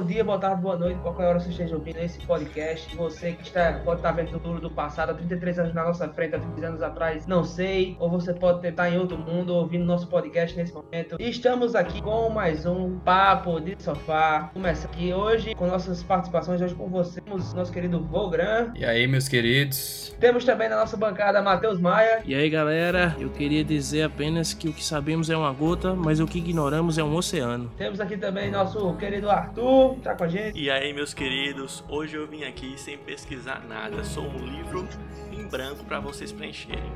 [0.00, 2.96] bom dia, boa tarde, boa noite, qualquer hora você esteja ouvindo esse podcast.
[2.96, 6.08] Você que está, pode estar vendo o futuro do passado, há 33 anos na nossa
[6.08, 7.96] frente, há 30 anos atrás, não sei.
[8.00, 11.16] Ou você pode estar em outro mundo ouvindo nosso podcast nesse momento.
[11.20, 14.50] E estamos aqui com mais um Papo de Sofá.
[14.54, 17.20] Começa aqui hoje com nossas participações, hoje com você,
[17.54, 18.72] nosso querido Vogran.
[18.76, 20.16] E aí, meus queridos?
[20.18, 22.22] Temos também na nossa bancada Matheus Maia.
[22.24, 26.20] E aí, galera, eu queria dizer apenas que o que sabemos é uma gota, mas
[26.20, 27.70] o que ignoramos é um oceano.
[27.76, 30.58] Temos aqui também nosso querido Arthur, tá com a gente.
[30.58, 34.86] E aí, meus queridos, hoje eu vim aqui sem pesquisar nada, sou um livro
[35.32, 36.92] em branco para vocês preencherem.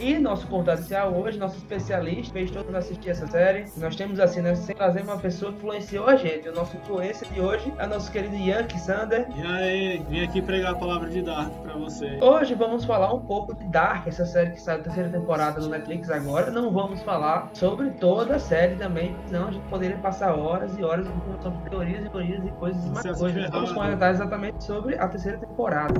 [0.00, 3.66] E nosso convidado especial hoje, nosso especialista, fez todos assistir essa série.
[3.76, 6.48] Nós temos assim, né, sem trazer uma pessoa que influenciou a gente.
[6.48, 9.26] O nosso influência de hoje é o nosso querido Yankee Sander.
[9.36, 12.18] E aí, vim aqui pregar a palavra de Dark pra você.
[12.22, 15.68] Hoje vamos falar um pouco de Dark, essa série que sai da terceira temporada no
[15.68, 16.50] Netflix agora.
[16.50, 20.82] Não vamos falar sobre toda a série também, senão a gente poderia passar horas e
[20.82, 21.06] horas
[21.42, 23.50] sobre teorias e teorias e coisas e mais coisas.
[23.50, 25.92] Vamos comentar exatamente sobre a terceira temporada.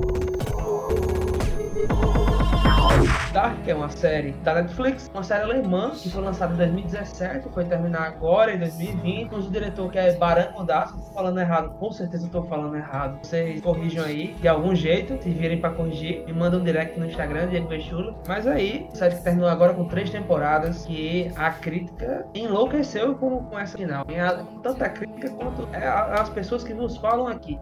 [3.33, 7.63] Dark é uma série da Netflix, uma série alemã que foi lançada em 2017, foi
[7.63, 9.33] terminar agora em 2020.
[9.33, 13.19] O diretor que é Baran Kodas, tô falando errado, com certeza estou falando errado.
[13.23, 17.05] Vocês corrijam aí de algum jeito, se virem para corrigir, me mandam um direct no
[17.05, 18.13] Instagram, Diego Bechula.
[18.27, 23.57] Mas aí, série que terminou agora com três temporadas, que a crítica enlouqueceu com, com
[23.57, 24.05] essa final.
[24.61, 27.57] Tanto a crítica quanto as pessoas que nos falam aqui.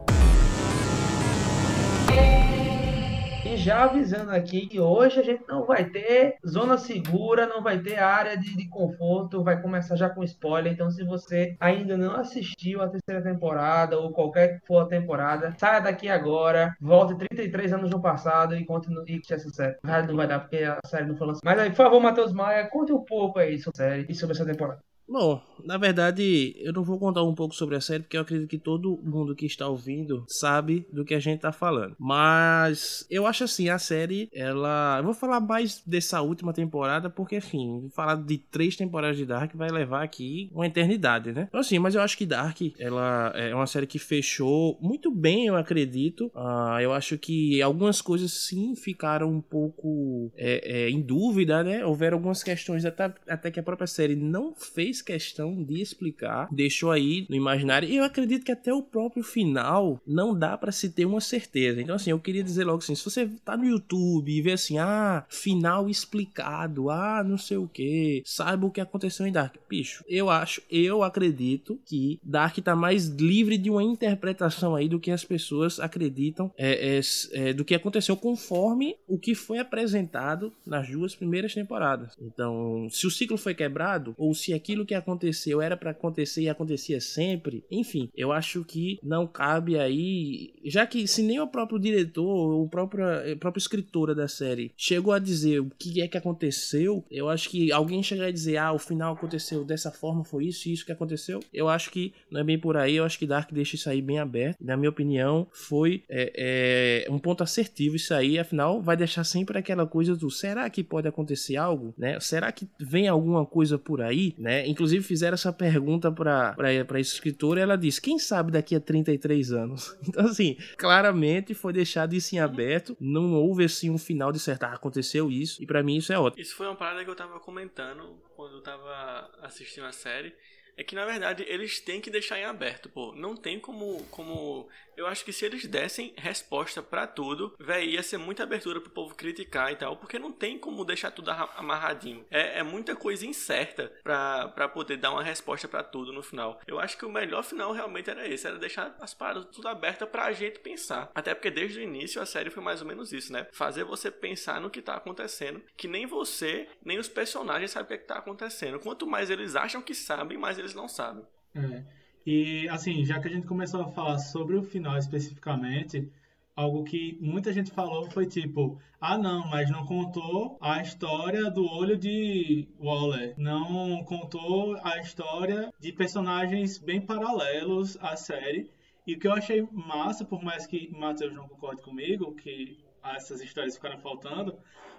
[3.49, 7.79] E já avisando aqui que hoje a gente não vai ter zona segura, não vai
[7.79, 10.71] ter área de, de, conforto, vai começar já com spoiler.
[10.71, 15.55] Então, se você ainda não assistiu a terceira temporada ou qualquer que for a temporada,
[15.57, 19.77] saia daqui agora, volte 33 anos no passado e conte no, e essa série.
[20.07, 21.41] Não vai dar porque a série não foi lançada.
[21.43, 24.35] Mas aí, por favor, Matheus Maia, conte um pouco aí sobre a série e sobre
[24.35, 24.79] essa temporada.
[25.09, 28.47] Bom, na verdade, eu não vou contar um pouco sobre a série, porque eu acredito
[28.47, 31.95] que todo mundo que está ouvindo sabe do que a gente está falando.
[31.99, 34.97] Mas eu acho assim, a série, ela.
[34.99, 39.55] Eu vou falar mais dessa última temporada, porque, enfim, falar de três temporadas de Dark
[39.55, 41.47] vai levar aqui uma eternidade, né?
[41.49, 45.47] Então, assim, mas eu acho que Dark, ela é uma série que fechou muito bem,
[45.47, 46.31] eu acredito.
[46.35, 51.83] Uh, eu acho que algumas coisas sim ficaram um pouco é, é, em dúvida, né?
[51.83, 56.91] Houveram algumas questões até, até que a própria série não fez questão de explicar, deixou
[56.91, 57.89] aí no imaginário.
[57.89, 61.81] E eu acredito que até o próprio final não dá para se ter uma certeza.
[61.81, 64.77] Então, assim, eu queria dizer logo assim: se você tá no YouTube e vê assim,
[64.77, 69.55] ah, final explicado, ah, não sei o que, saiba o que aconteceu em Dark.
[69.69, 74.99] Bicho, eu acho, eu acredito que Dark tá mais livre de uma interpretação aí do
[74.99, 77.01] que as pessoas acreditam é, é,
[77.33, 82.15] é, do que aconteceu conforme o que foi apresentado nas duas primeiras temporadas.
[82.21, 86.49] Então, se o ciclo foi quebrado, ou se aquilo que aconteceu era para acontecer e
[86.49, 87.63] acontecia sempre.
[87.69, 92.67] Enfim, eu acho que não cabe aí, já que se nem o próprio diretor, o
[92.67, 97.29] próprio, a própria escritora da série chegou a dizer o que é que aconteceu, eu
[97.29, 100.73] acho que alguém chegar a dizer, ah, o final aconteceu dessa forma, foi isso e
[100.73, 103.51] isso que aconteceu, eu acho que não é bem por aí, eu acho que Dark
[103.51, 104.57] deixa isso aí bem aberto.
[104.59, 109.59] Na minha opinião, foi é, é, um ponto assertivo isso aí, afinal, vai deixar sempre
[109.59, 112.19] aquela coisa do será que pode acontecer algo, né?
[112.19, 114.67] Será que vem alguma coisa por aí, né?
[114.79, 119.51] Inclusive fizeram essa pergunta para essa escritora e ela disse: quem sabe daqui a 33
[119.51, 119.97] anos?
[120.09, 122.97] Então, assim, claramente foi deixado isso em aberto.
[122.99, 125.61] Não houve assim um final de certo, ah, aconteceu isso.
[125.61, 126.41] E para mim isso é ótimo.
[126.41, 130.33] Isso foi uma parada que eu tava comentando quando eu tava assistindo a série
[130.79, 133.13] é que na verdade eles têm que deixar em aberto, pô.
[133.13, 138.17] Não tem como como eu acho que se eles dessem resposta para tudo, ia ser
[138.17, 142.25] muita abertura pro povo criticar e tal, porque não tem como deixar tudo amarradinho.
[142.29, 146.59] É, é muita coisa incerta pra poder dar uma resposta para tudo no final.
[146.67, 150.05] Eu acho que o melhor final realmente era esse, era deixar as paradas tudo aberta
[150.05, 151.09] pra gente pensar.
[151.15, 153.47] Até porque desde o início a série foi mais ou menos isso, né?
[153.53, 157.87] Fazer você pensar no que tá acontecendo, que nem você, nem os personagens sabem o
[157.87, 158.79] que, é que tá acontecendo.
[158.79, 161.25] Quanto mais eles acham que sabem, mais eles não sabem.
[161.55, 161.98] É.
[162.31, 166.07] E assim, já que a gente começou a falar sobre o final especificamente,
[166.55, 171.65] algo que muita gente falou foi tipo, ah não, mas não contou a história do
[171.65, 178.69] olho de Waller, não contou a história de personagens bem paralelos à série.
[179.07, 183.41] E o que eu achei massa, por mais que Matheus não concorde comigo, que essas
[183.41, 184.55] histórias ficaram faltando,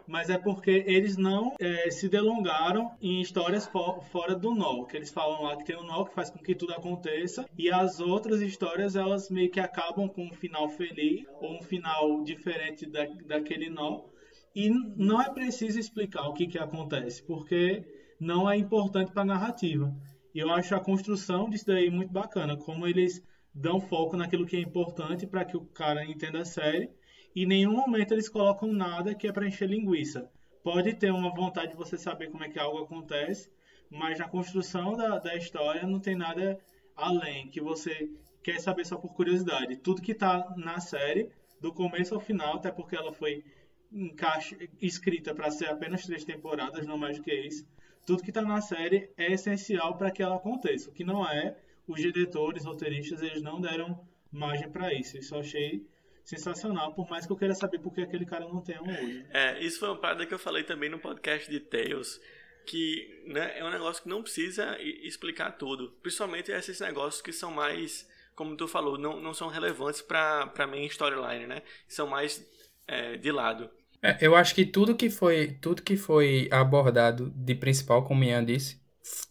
[0.07, 4.85] mas é porque eles não é, se delongaram em histórias for, fora do nó.
[4.85, 7.71] Que eles falam lá que tem um nó que faz com que tudo aconteça, e
[7.71, 12.87] as outras histórias elas meio que acabam com um final feliz ou um final diferente
[12.87, 14.03] da, daquele nó.
[14.55, 17.85] E não é preciso explicar o que, que acontece, porque
[18.19, 19.95] não é importante para a narrativa.
[20.35, 23.25] E eu acho a construção disso daí muito bacana, como eles
[23.55, 26.91] dão foco naquilo que é importante para que o cara entenda a série
[27.35, 30.31] em nenhum momento eles colocam nada que é para encher linguiça.
[30.63, 33.51] Pode ter uma vontade de você saber como é que algo acontece,
[33.89, 36.59] mas na construção da, da história não tem nada
[36.97, 38.11] além que você
[38.43, 39.77] quer saber só por curiosidade.
[39.77, 41.31] Tudo que está na série,
[41.61, 43.45] do começo ao final, até porque ela foi
[43.93, 47.67] encaixe, escrita para ser apenas três temporadas, não mais do que isso.
[48.07, 50.89] Tudo que está na série é essencial para que ela aconteça.
[50.89, 51.57] O que não é,
[51.87, 54.01] os diretores, roteiristas, eles não deram
[54.33, 55.19] margem para isso.
[55.19, 55.87] Isso eu achei
[56.31, 59.27] sensacional, por mais que eu queira saber por que aquele cara não tem um olho.
[59.31, 62.21] É, isso foi uma parada que eu falei também no podcast de Tales,
[62.65, 65.91] que né, é um negócio que não precisa explicar tudo.
[66.03, 70.69] Principalmente esses negócios que são mais, como tu falou, não, não são relevantes para pra
[70.69, 71.63] main storyline, né?
[71.89, 72.47] São mais
[72.87, 73.69] é, de lado.
[74.01, 78.45] É, eu acho que tudo que foi tudo que foi abordado de principal, como Ian
[78.45, 78.81] disse,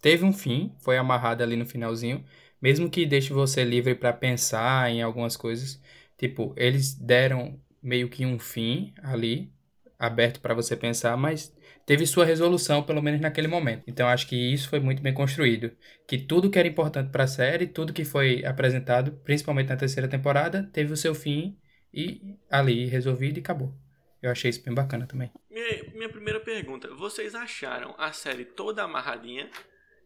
[0.02, 2.26] teve um fim, foi amarrado ali no finalzinho,
[2.62, 5.82] mesmo que deixe você livre para pensar em algumas coisas.
[6.20, 9.54] Tipo, eles deram meio que um fim ali,
[9.98, 11.56] aberto para você pensar, mas
[11.86, 13.84] teve sua resolução, pelo menos naquele momento.
[13.88, 15.72] Então acho que isso foi muito bem construído.
[16.06, 20.10] Que tudo que era importante para a série, tudo que foi apresentado, principalmente na terceira
[20.10, 21.58] temporada, teve o seu fim
[21.94, 23.74] e ali resolvido e acabou.
[24.22, 25.32] Eu achei isso bem bacana também.
[25.50, 29.50] Minha, minha primeira pergunta: vocês acharam a série toda amarradinha?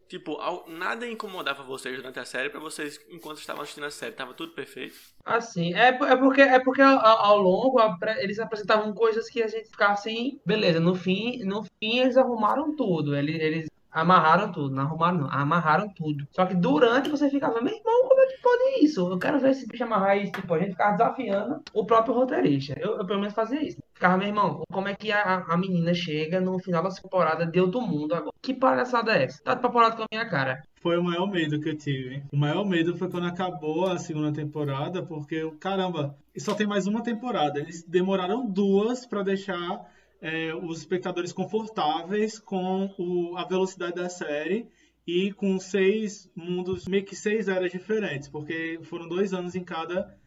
[0.08, 4.34] Tipo, nada incomodava vocês durante a série, para vocês, enquanto estavam assistindo a série, tava
[4.34, 4.96] tudo perfeito?
[5.24, 7.78] Assim, é, é porque, é porque ao, ao longo
[8.18, 12.76] eles apresentavam coisas que a gente ficava assim, beleza, no fim, no fim eles arrumaram
[12.76, 16.26] tudo, eles, eles amarraram tudo, não arrumaram não, amarraram tudo.
[16.32, 19.08] Só que durante você ficava, meu irmão, como é que pode isso?
[19.08, 22.74] Eu quero ver esse bicho amarrar isso, tipo, a gente ficava desafiando o próprio roteirista.
[22.76, 23.80] Eu, eu pelo menos fazia isso.
[23.94, 27.60] Ficava, meu irmão, como é que a, a menina chega no final da temporada de
[27.60, 28.32] outro mundo agora?
[28.42, 29.42] Que palhaçada é essa?
[29.42, 30.62] Tá de paporado com a minha cara.
[30.80, 32.22] Foi o maior medo que eu tive.
[32.32, 37.02] O maior medo foi quando acabou a segunda temporada, porque, caramba, só tem mais uma
[37.02, 37.58] temporada.
[37.58, 39.80] Eles demoraram duas para deixar
[40.24, 44.66] é, os espectadores confortáveis com o, a velocidade da série
[45.06, 50.18] e com seis mundos, meio que seis eras diferentes, porque foram dois anos em cada,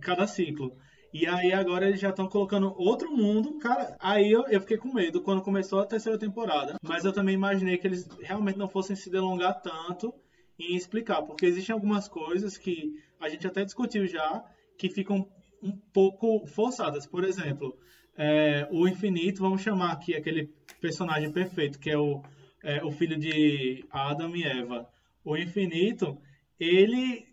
[0.00, 0.76] cada ciclo.
[1.12, 3.58] E aí agora eles já estão colocando outro mundo.
[3.58, 6.76] Cara, aí eu, eu fiquei com medo quando começou a terceira temporada.
[6.80, 10.14] Mas eu também imaginei que eles realmente não fossem se delongar tanto
[10.56, 11.22] em explicar.
[11.22, 14.44] Porque existem algumas coisas que a gente até discutiu já,
[14.78, 15.28] que ficam
[15.62, 17.06] um pouco forçadas.
[17.06, 17.76] Por exemplo,
[18.16, 20.46] é, o infinito, vamos chamar aqui aquele
[20.80, 22.22] personagem perfeito, que é o,
[22.62, 24.88] é, o filho de Adam e Eva.
[25.24, 26.18] O infinito,
[26.58, 27.26] ele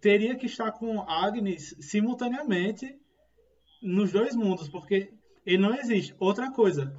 [0.00, 2.96] teria que estar com Agnes simultaneamente
[3.82, 5.10] nos dois mundos, porque
[5.44, 6.14] ele não existe.
[6.18, 6.94] Outra coisa,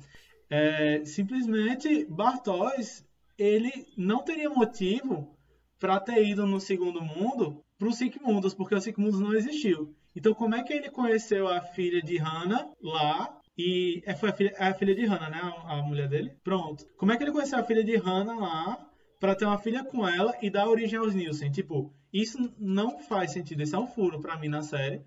[0.49, 3.05] é, simplesmente Bartóis
[3.37, 5.37] ele não teria motivo
[5.79, 9.33] para ter ido no segundo mundo para os cinco mundos, porque os cinco mundos não
[9.33, 9.95] existiu.
[10.19, 13.39] Então, como é que ele conheceu a filha de Hannah lá?
[13.57, 15.39] E é, foi a filha, é a filha de Hannah, né?
[15.41, 16.37] A, a mulher dele?
[16.43, 16.85] Pronto.
[16.97, 20.05] Como é que ele conheceu a filha de Hannah lá para ter uma filha com
[20.05, 21.49] ela e dar origem aos Nielsen?
[21.53, 23.63] Tipo, isso não faz sentido.
[23.63, 25.01] Isso é um furo para mim na série.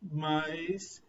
[0.00, 1.02] Mas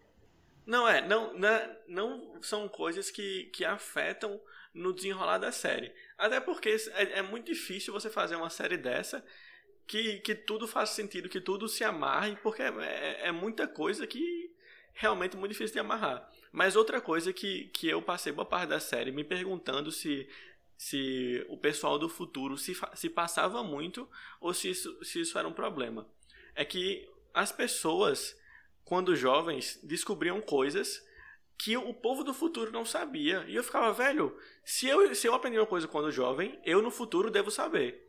[0.66, 4.42] não é, não, não, é, não são coisas que, que afetam
[4.74, 5.94] no desenrolar da série.
[6.18, 9.24] Até porque é, é, muito difícil você fazer uma série dessa
[9.88, 14.08] que, que tudo faça sentido, que tudo se amarre, porque é, é, é muita coisa
[14.08, 14.52] que
[14.94, 16.30] realmente é muito difícil de amarrar.
[16.52, 20.28] Mas outra coisa que, que eu passei boa parte da série me perguntando se,
[20.78, 24.10] se o pessoal do futuro se, se passava muito
[24.40, 26.08] ou se isso, se isso era um problema.
[26.56, 28.38] É que as pessoas
[28.84, 31.04] quando jovens, descobriam coisas
[31.58, 33.46] que o povo do futuro não sabia.
[33.48, 36.92] E eu ficava, velho, se eu, se eu aprendi uma coisa quando jovem, eu no
[36.92, 38.08] futuro devo saber.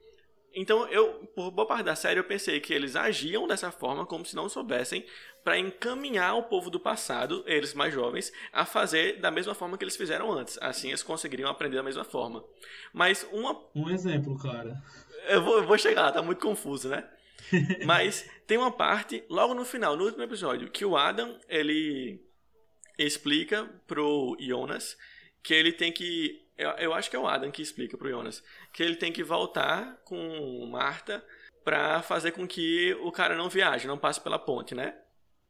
[0.54, 4.24] Então, eu, por boa parte da série, eu pensei que eles agiam dessa forma como
[4.24, 5.04] se não soubessem,
[5.42, 9.84] para encaminhar o povo do passado, eles mais jovens, a fazer da mesma forma que
[9.84, 10.58] eles fizeram antes.
[10.60, 12.42] Assim, eles conseguiriam aprender da mesma forma.
[12.92, 13.60] Mas uma.
[13.74, 14.82] Um exemplo, cara.
[15.28, 17.06] Eu vou, eu vou chegar, tá muito confuso, né?
[17.84, 22.22] Mas tem uma parte, logo no final, no último episódio, que o Adam, ele
[22.98, 24.96] explica pro Jonas
[25.42, 26.42] que ele tem que.
[26.56, 28.42] Eu, eu acho que é o Adam que explica pro Jonas.
[28.72, 31.24] Que ele tem que voltar com Marta
[31.64, 34.94] pra fazer com que o cara não viaje, não passe pela ponte, né?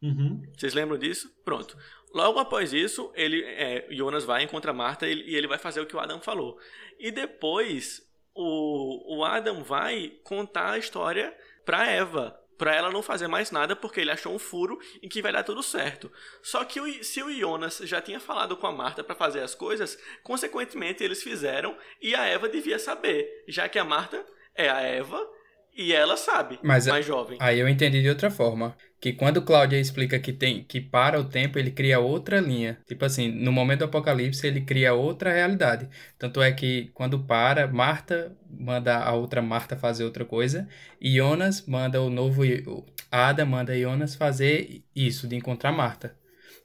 [0.02, 0.42] Uhum.
[0.56, 1.34] Vocês lembram disso?
[1.44, 1.76] Pronto.
[2.14, 5.86] Logo após isso, ele, é, Jonas vai encontra Marta e, e ele vai fazer o
[5.86, 6.58] que o Adam falou.
[6.98, 8.00] E depois,
[8.34, 13.76] o, o Adam vai contar a história para Eva, para ela não fazer mais nada
[13.76, 16.10] porque ele achou um furo em que vai dar tudo certo.
[16.42, 19.54] Só que o, se o Jonas já tinha falado com a Marta para fazer as
[19.54, 24.80] coisas, consequentemente eles fizeram e a Eva devia saber, já que a Marta é a
[24.80, 25.20] Eva
[25.76, 27.36] E ela sabe, Mas mais jovem.
[27.40, 28.76] Aí eu entendi de outra forma.
[29.00, 32.78] Que quando Cláudia explica que tem que para o tempo, ele cria outra linha.
[32.86, 35.88] Tipo assim, no momento do apocalipse, ele cria outra realidade.
[36.18, 40.68] Tanto é que quando para, Marta manda a outra Marta fazer outra coisa.
[41.00, 42.42] E Jonas manda o novo.
[43.10, 46.16] Ada manda Jonas fazer isso, de encontrar Marta.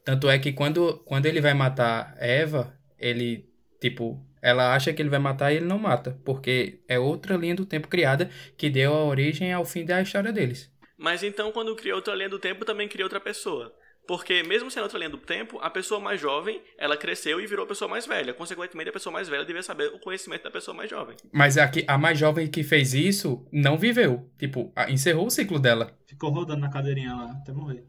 [0.06, 3.46] Tanto é que quando, quando ele vai matar Eva, ele,
[3.82, 7.55] tipo, ela acha que ele vai matar e ele não mata, porque é outra linha
[7.55, 10.72] do tempo criada que deu a origem ao fim da história deles.
[10.98, 13.74] Mas então, quando criou outra linha do tempo, também criou outra pessoa.
[14.08, 17.63] Porque, mesmo sendo outra linha do tempo, a pessoa mais jovem, ela cresceu e virou
[17.65, 18.34] a pessoa mais velha.
[18.34, 21.15] Consequentemente, a pessoa mais velha devia saber o conhecimento da pessoa mais jovem.
[21.31, 24.27] Mas a, que- a mais jovem que fez isso não viveu.
[24.39, 25.96] Tipo, a- encerrou o ciclo dela.
[26.08, 27.84] Ficou rodando na cadeirinha lá até morrer.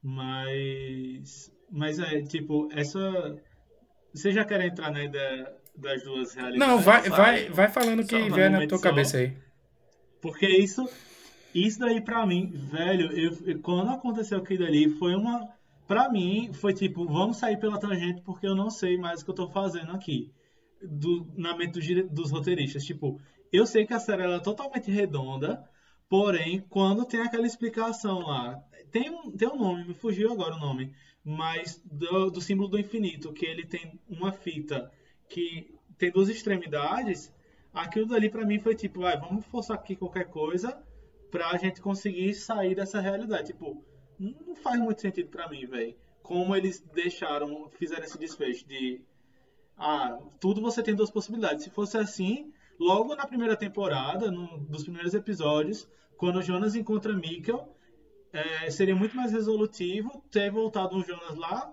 [0.00, 1.50] Mas.
[1.70, 3.00] Mas é, tipo, essa.
[4.14, 6.58] Vocês já querem entrar na ideia das duas realidades?
[6.58, 9.36] Não, vai, vai, vai, falando que vier na tua cabeça aí.
[10.20, 10.88] Porque isso,
[11.54, 15.48] isso daí pra mim, velho, eu, quando aconteceu aquilo ali, foi uma.
[15.86, 19.30] Pra mim, foi tipo, vamos sair pela tangente porque eu não sei mais o que
[19.30, 20.32] eu tô fazendo aqui.
[20.82, 22.84] Do, na mente dos, dos roteiristas.
[22.84, 23.20] Tipo,
[23.52, 25.62] eu sei que a série ela é totalmente redonda,
[26.08, 28.58] porém, quando tem aquela explicação lá.
[28.90, 32.78] Tem um, tem um nome, me fugiu agora o nome, mas do, do símbolo do
[32.78, 34.90] infinito, que ele tem uma fita
[35.28, 37.32] que tem duas extremidades
[37.74, 40.80] aquilo dali pra mim foi tipo, vai, vamos forçar aqui qualquer coisa
[41.30, 43.48] pra gente conseguir sair dessa realidade.
[43.48, 43.84] Tipo,
[44.18, 45.96] não faz muito sentido pra mim, velho.
[46.22, 49.02] Como eles deixaram, fizeram esse desfecho de
[49.76, 51.64] ah, tudo você tem duas possibilidades.
[51.64, 57.12] Se fosse assim, logo na primeira temporada, num dos primeiros episódios, quando o Jonas encontra
[57.12, 57.68] Mikkel,
[58.32, 61.72] é, seria muito mais resolutivo ter voltado um Jonas lá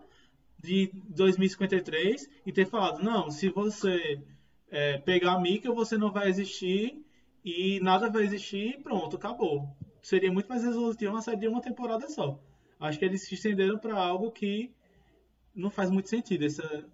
[0.62, 4.20] de 2053 e ter falado, não, se você
[4.70, 6.98] é, pegar a Mikkel, você não vai existir
[7.44, 9.68] e nada vai existir e pronto, acabou.
[10.01, 12.39] Seria muito mais resolutivo uma série de uma temporada só.
[12.80, 14.72] Acho que eles se estenderam para algo que
[15.56, 16.46] não faz muito sentido.
[16.46, 16.86] Essa...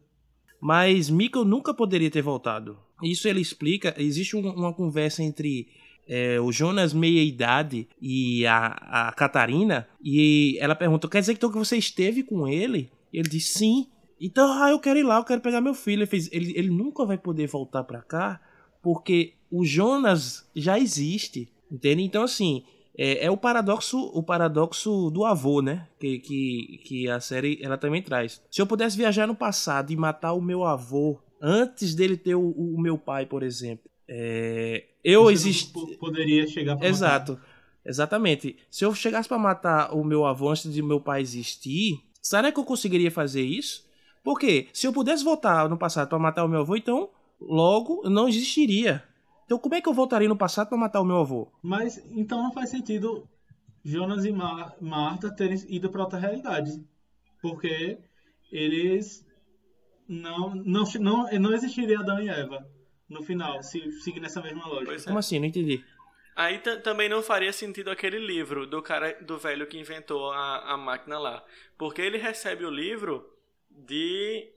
[0.59, 2.77] Mas Mikkel nunca poderia ter voltado.
[3.01, 3.93] Isso ele explica.
[3.97, 5.67] Existe um- uma conversa entre
[6.07, 9.87] é, o Jonas meia-idade e a, a Catarina.
[10.03, 12.89] E ela pergunta: Quer dizer então que você esteve com ele?
[13.17, 13.87] Ele diz: Sim.
[14.19, 15.99] Então, ah, eu quero ir lá, eu quero pegar meu filho.
[15.99, 18.41] Ele, fez, ele, ele nunca vai poder voltar pra cá
[18.81, 21.51] porque o Jonas já existe.
[21.71, 22.03] Entende?
[22.03, 22.63] Então, assim.
[22.99, 25.87] É, é o paradoxo o paradoxo do avô, né?
[25.99, 28.41] Que, que, que a série ela também traz.
[28.49, 32.49] Se eu pudesse viajar no passado e matar o meu avô antes dele ter o,
[32.49, 35.71] o meu pai, por exemplo, é, eu você existi.
[35.75, 37.39] não po- Poderia chegar pra Exato.
[37.85, 38.57] Exatamente.
[38.71, 42.59] Se eu chegasse pra matar o meu avô antes de meu pai existir, será que
[42.59, 43.85] eu conseguiria fazer isso?
[44.23, 47.09] Porque se eu pudesse voltar no passado pra matar o meu avô, então
[47.39, 49.03] logo eu não existiria.
[49.45, 51.47] Então como é que eu voltaria no passado pra matar o meu avô?
[51.61, 53.27] Mas então não faz sentido
[53.83, 56.83] Jonas e Mar- Marta terem ido para outra realidade.
[57.41, 57.97] Porque
[58.51, 59.25] eles
[60.07, 62.67] não, não, não, não existiria Adão e Eva
[63.09, 64.93] no final, se seguir nessa mesma lógica.
[64.95, 64.99] É.
[65.05, 65.39] Como assim?
[65.39, 65.81] Não entendi.
[66.39, 70.73] Aí ta- também não faria sentido aquele livro do cara, do velho que inventou a,
[70.73, 71.43] a máquina lá.
[71.79, 73.27] Porque ele recebe o livro
[73.71, 74.47] de.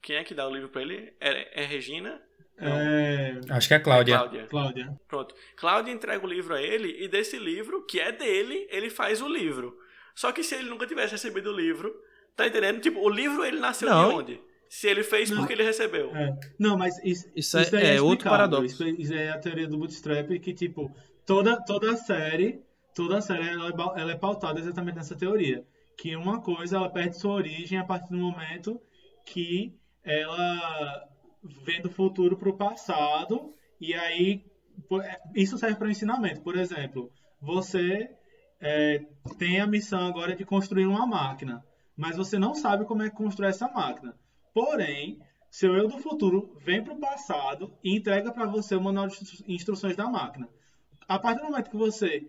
[0.00, 1.12] Quem é que dá o livro pra ele?
[1.20, 2.22] É, é Regina?
[2.56, 4.16] É, Acho que é Cláudia.
[4.16, 4.46] Cláudia.
[4.46, 5.00] Cláudia.
[5.08, 5.34] Pronto.
[5.56, 9.28] Cláudia entrega o livro a ele e desse livro, que é dele, ele faz o
[9.28, 9.76] livro.
[10.14, 11.92] Só que se ele nunca tivesse recebido o livro,
[12.36, 12.80] tá entendendo?
[12.80, 14.08] Tipo, o livro ele nasceu Não.
[14.10, 14.40] de onde?
[14.68, 15.38] Se ele fez Não.
[15.38, 16.14] porque ele recebeu.
[16.14, 16.32] É.
[16.58, 18.66] Não, mas isso, Isso é- daí é outro paradoxo.
[18.66, 20.94] Isso, isso é a teoria do bootstrap, que tipo,
[21.26, 22.62] toda, toda a série,
[22.94, 25.64] toda a série ela é, ela é pautada exatamente nessa teoria.
[25.96, 28.80] Que uma coisa ela perde sua origem a partir do momento
[29.26, 31.08] que ela
[31.64, 34.44] vem do futuro para o passado e aí
[35.02, 36.42] é, isso serve para ensinamento.
[36.42, 38.10] Por exemplo, você
[38.60, 39.00] é,
[39.38, 41.64] tem a missão agora de construir uma máquina,
[41.96, 44.14] mas você não sabe como é que constrói essa máquina.
[44.52, 45.18] Porém,
[45.50, 49.14] seu eu do futuro vem para o passado e entrega para você o manual de
[49.14, 50.48] instru- instruções da máquina.
[51.08, 52.26] A partir do momento que você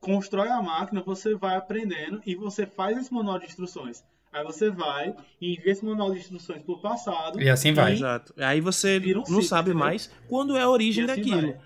[0.00, 4.02] constrói a máquina, você vai aprendendo e você faz esse manual de instruções.
[4.32, 7.40] Aí você vai e envia esse manual de instruções para o passado.
[7.40, 7.92] E assim vai.
[7.92, 8.32] Exato.
[8.38, 9.86] Aí você um não ciclo, sabe entendeu?
[9.86, 11.52] mais quando é a origem E assim daquilo.
[11.52, 11.60] vai.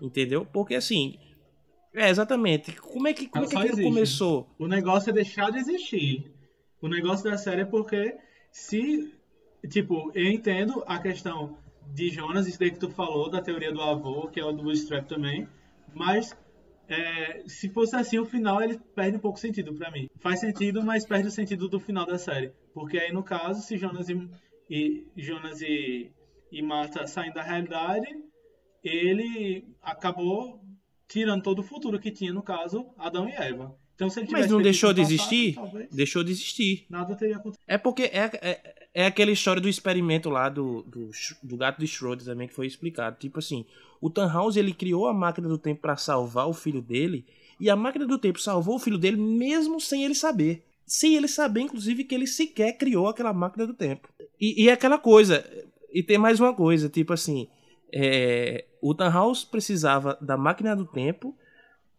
[0.00, 0.46] Entendeu?
[0.52, 1.18] Porque assim.
[1.94, 2.72] É, exatamente.
[2.72, 3.88] Como é que, como é que aquilo existe.
[3.88, 4.48] começou?
[4.58, 6.30] O negócio é deixar de existir.
[6.80, 8.14] O negócio da série é porque
[8.50, 9.12] se.
[9.70, 11.56] Tipo, eu entendo a questão
[11.94, 14.62] de Jonas, isso daí que tu falou, da teoria do avô, que é o do
[14.62, 15.48] Bootstrap também,
[15.94, 16.36] mas
[16.88, 20.08] é, se fosse assim, o final ele perde um pouco sentido pra mim.
[20.20, 22.52] Faz sentido, mas perde o sentido do final da série.
[22.74, 24.28] Porque aí, no caso, se Jonas e,
[24.68, 26.12] e Jonas e,
[26.50, 28.08] e Marta saem da realidade,
[28.82, 30.60] ele acabou
[31.08, 33.76] tirando todo o futuro que tinha, no caso, Adão e Eva.
[33.94, 35.54] Então, se ele Mas não deixou de passado, existir?
[35.54, 36.86] talvez Deixou de existir.
[36.90, 37.62] Nada teria acontecido.
[37.66, 41.10] É porque é, é, é aquela história do experimento lá do, do,
[41.42, 43.16] do gato de Schroeder também que foi explicado.
[43.18, 43.64] Tipo assim,
[44.00, 47.24] o Tannhaus ele criou a máquina do tempo pra salvar o filho dele
[47.60, 50.64] e a máquina do tempo salvou o filho dele mesmo sem ele saber.
[50.84, 54.08] Sem ele saber, inclusive, que ele sequer criou aquela máquina do tempo.
[54.40, 55.44] E, e é aquela coisa.
[55.92, 57.46] E tem mais uma coisa, tipo assim.
[57.94, 61.36] é, o Tannhaus precisava da máquina do tempo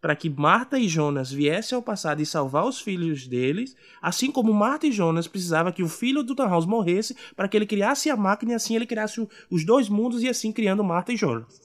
[0.04, 4.52] para que Marta e Jonas viessem ao passado e salvar os filhos deles, assim como
[4.52, 8.16] Marta e Jonas precisava que o filho do Tannhaus morresse para que ele criasse a
[8.16, 11.58] máquina e assim ele criasse o- os dois mundos e assim criando Marta e Jonas.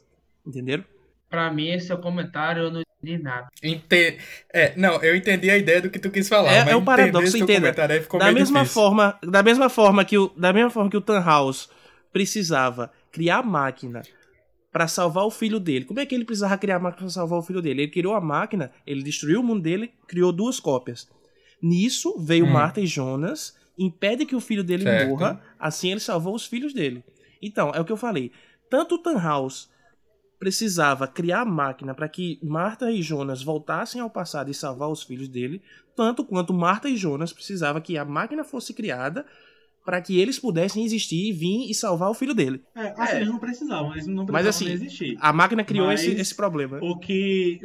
[0.48, 0.86] Entenderam?
[1.30, 3.50] Pra mim, esse é o comentário, eu não entendi nada.
[3.62, 4.18] Ente...
[4.54, 6.82] É, não, eu entendi a ideia do que tu quis falar, É- mas é o
[6.82, 7.60] paradoxo, entenda.
[7.60, 8.82] comentário aí ficou Da meio mesma difícil.
[8.82, 11.70] forma, da mesma forma que o da mesma forma que o Tannhaus
[12.14, 14.02] precisava criar a máquina
[14.72, 15.86] para salvar o filho dele.
[15.86, 17.84] Como é que ele precisava criar a máquina para salvar o filho dele?
[17.84, 21.10] Ele criou a máquina, ele destruiu o mundo dele, criou duas cópias.
[21.62, 22.52] Nisso veio Hum.
[22.52, 25.10] Marta e Jonas, impede que o filho dele Certo.
[25.10, 27.04] morra, assim ele salvou os filhos dele.
[27.42, 28.32] Então, é o que eu falei.
[28.70, 29.70] Tanto o Tannhaus
[30.38, 35.04] precisava criar a máquina para que Marta e Jonas voltassem ao passado e salvar os
[35.04, 35.62] filhos dele,
[35.96, 39.26] tanto quanto Marta e Jonas precisava que a máquina fosse criada
[39.90, 42.64] para que eles pudessem existir e vir e salvar o filho dele.
[42.76, 43.16] É, assim, É.
[43.16, 45.18] eles não precisavam, eles não Mas, precisavam assim, nem existir.
[45.20, 46.78] A máquina criou Mas esse, esse problema.
[46.80, 47.60] O que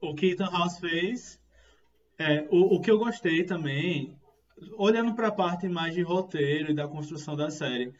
[0.00, 1.38] o que Ethan House fez,
[2.18, 4.16] é, o, o que eu gostei também,
[4.78, 7.92] olhando para a parte mais de roteiro e da construção da série,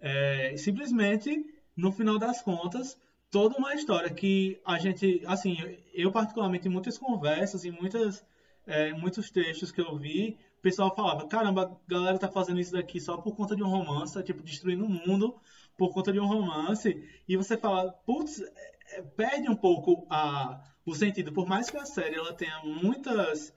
[0.00, 1.44] é, simplesmente
[1.76, 2.96] no final das contas
[3.30, 5.58] toda uma história que a gente, assim,
[5.92, 8.24] eu particularmente em muitas conversas e muitas
[8.66, 12.72] é, muitos textos que eu vi, o pessoal falava, caramba, a galera tá fazendo isso
[12.72, 15.34] daqui só por conta de um romance, tipo, destruindo o mundo
[15.76, 20.94] por conta de um romance, e você fala, putz, é, perde um pouco a, o
[20.94, 23.54] sentido, por mais que a série ela tenha muitas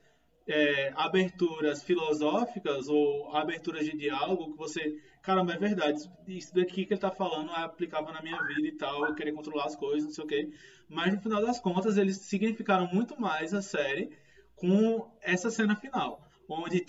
[0.48, 6.94] é, aberturas filosóficas ou aberturas de diálogo que você, caramba, é verdade, isso daqui que
[6.94, 10.04] ele tá falando é aplicável na minha vida e tal, eu querer controlar as coisas,
[10.04, 10.50] não sei o quê.
[10.88, 14.12] Mas no final das contas, eles significaram muito mais a série
[14.56, 16.86] com essa cena final, onde,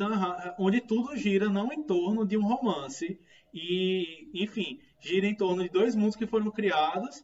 [0.58, 3.18] onde tudo gira não em torno de um romance
[3.54, 7.22] e, enfim, gira em torno de dois mundos que foram criados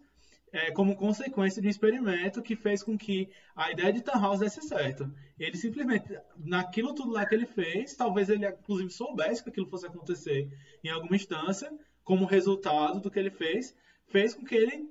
[0.53, 4.63] é, como consequência de um experimento que fez com que a ideia de Tannhaus desse
[4.63, 5.13] certo.
[5.39, 9.87] Ele simplesmente, naquilo tudo lá que ele fez, talvez ele inclusive soubesse que aquilo fosse
[9.87, 10.49] acontecer
[10.83, 11.71] em alguma instância,
[12.05, 13.75] como resultado do que ele fez,
[14.07, 14.89] fez com que ele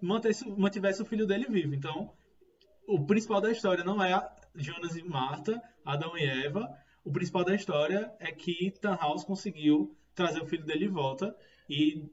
[0.00, 1.74] mantesse, mantivesse o filho dele vivo.
[1.74, 2.12] Então,
[2.86, 4.14] o principal da história não é
[4.54, 6.68] Jonas e Marta, Adão e Eva.
[7.04, 11.34] O principal da história é que Tannhaus conseguiu trazer o filho dele de volta
[11.70, 12.04] e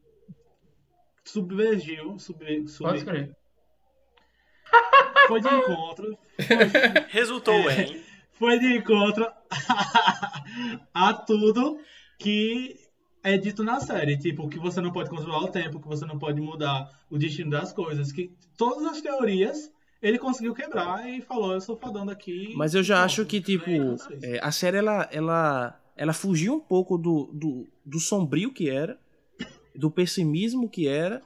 [1.26, 3.36] subvergiu, sub, sub, Pode escrever.
[5.28, 6.18] foi de encontro,
[7.10, 7.82] Resultou É.
[7.84, 8.04] em.
[8.34, 9.26] foi de encontro
[10.94, 11.80] a tudo
[12.20, 12.76] que
[13.24, 16.20] é dito na série, tipo que você não pode controlar o tempo, que você não
[16.20, 19.72] pode mudar o destino das coisas, que todas as teorias
[20.04, 22.54] ele conseguiu quebrar e falou, eu sou fodão daqui.
[22.56, 23.70] Mas eu já Pronto, acho que, tipo,
[24.22, 28.70] é é, a série, ela, ela, ela fugiu um pouco do, do, do sombrio que
[28.70, 29.00] era,
[29.74, 31.22] do pessimismo que era,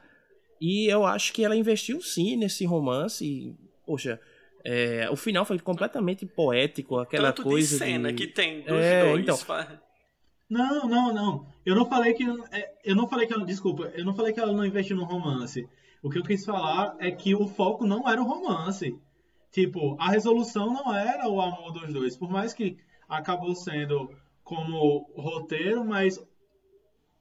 [0.62, 4.20] e eu acho que ela investiu sim nesse romance, e, poxa,
[4.64, 8.16] é, o final foi completamente poético, aquela Tanto coisa de cena de...
[8.16, 9.24] que tem dos É, dois.
[9.24, 9.38] então.
[10.50, 11.48] Não, não, não.
[11.66, 14.40] Eu não falei que é, eu não falei que ela, desculpa, eu não falei que
[14.40, 15.68] ela não investiu no romance.
[16.08, 18.98] O que eu quis falar é que o foco não era o romance.
[19.52, 22.78] Tipo, a resolução não era o amor dos dois, por mais que
[23.10, 24.10] acabou sendo
[24.42, 26.18] como roteiro, mas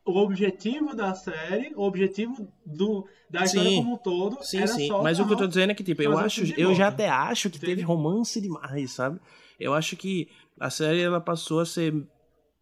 [0.05, 3.77] o objetivo da série, o objetivo do, da história Sim.
[3.79, 4.87] como um todo, Sim, era sim.
[4.87, 6.45] só Mas o que eu tô dizendo é que, tipo, eu acho.
[6.57, 9.19] Eu já até acho que teve romance demais, sabe?
[9.59, 10.29] Eu acho que
[10.61, 11.93] a série ela passou a ser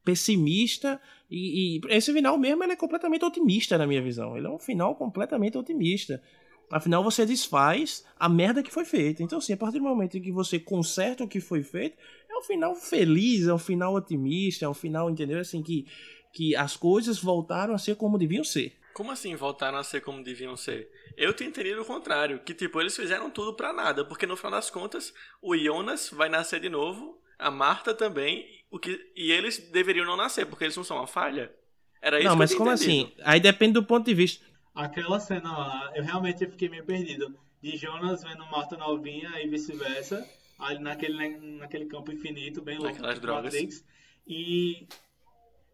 [0.05, 4.37] pessimista e, e esse final mesmo ele é completamente otimista na minha visão.
[4.37, 6.23] Ele é um final completamente otimista.
[6.71, 9.23] Afinal, você desfaz a merda que foi feita.
[9.23, 11.97] Então, assim, a partir do momento em que você conserta o que foi feito,
[12.29, 15.39] é um final feliz, é um final otimista, é um final, entendeu?
[15.39, 15.87] Assim, que,
[16.33, 18.77] que as coisas voltaram a ser como deviam ser.
[18.95, 20.89] Como assim voltaram a ser como deviam ser?
[21.17, 24.53] Eu tinha entendido o contrário, que tipo, eles fizeram tudo pra nada, porque no final
[24.53, 25.13] das contas,
[25.43, 30.17] o Jonas vai nascer de novo, a Marta também, o que, e eles deveriam não
[30.17, 31.55] nascer, porque eles não são uma falha.
[32.03, 33.07] Era isso Não, que mas como entendido.
[33.07, 33.23] assim?
[33.23, 34.45] Aí depende do ponto de vista.
[34.75, 37.39] Aquela cena lá, eu realmente fiquei meio perdido.
[37.63, 42.95] De Jonas vendo Marta novinha e vice-versa, ali naquele, naquele campo infinito, bem louco.
[42.95, 43.55] Naquelas tipo drogas.
[43.55, 43.85] Matrix.
[44.27, 44.89] E,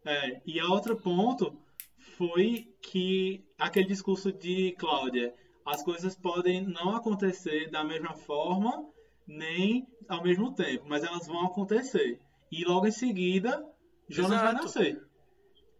[0.05, 1.59] é, e a outro ponto
[2.19, 5.33] foi que aquele discurso de Cláudia,
[5.65, 8.85] as coisas podem não acontecer da mesma forma,
[9.27, 12.21] nem ao mesmo tempo, mas elas vão acontecer.
[12.51, 13.65] E logo em seguida,
[14.09, 14.45] Jonas Exato.
[14.45, 15.03] vai nascer.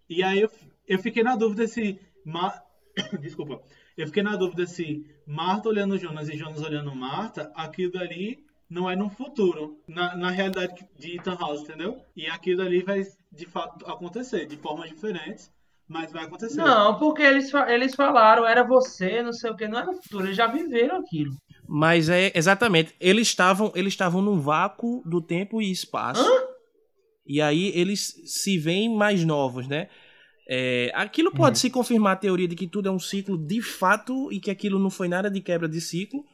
[0.09, 0.51] E aí eu,
[0.87, 2.01] eu fiquei na dúvida se.
[2.25, 2.53] Ma...
[3.21, 3.63] Desculpa.
[3.97, 8.89] Eu fiquei na dúvida se Marta olhando Jonas e Jonas olhando Marta, aquilo ali não
[8.89, 12.01] é no futuro, na, na realidade de Ethan House, entendeu?
[12.17, 15.51] E aquilo ali vai de fato acontecer, de formas diferentes,
[15.89, 16.57] mas vai acontecer.
[16.57, 20.25] Não, porque eles, eles falaram, era você, não sei o que, não era no futuro,
[20.25, 21.35] eles já viveram aquilo.
[21.69, 26.23] Mas é exatamente, eles estavam, eles estavam num vácuo do tempo e espaço.
[26.23, 26.50] Hã?
[27.31, 29.89] E aí eles se veem mais novos, né?
[30.49, 31.61] É, aquilo pode uhum.
[31.61, 34.81] se confirmar a teoria de que tudo é um ciclo de fato e que aquilo
[34.81, 36.27] não foi nada de quebra de ciclo,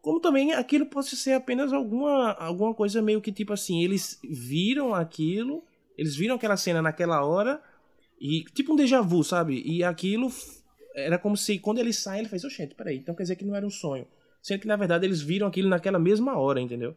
[0.00, 4.94] como também aquilo pode ser apenas alguma, alguma coisa meio que tipo assim, eles viram
[4.94, 5.62] aquilo,
[5.98, 7.62] eles viram aquela cena naquela hora
[8.18, 9.62] e tipo um déjà vu, sabe?
[9.62, 10.32] E aquilo
[10.96, 13.54] era como se quando eles saem, ele faz, oxente, peraí, então quer dizer que não
[13.54, 14.06] era um sonho.
[14.40, 16.96] Sendo que na verdade eles viram aquilo naquela mesma hora, entendeu?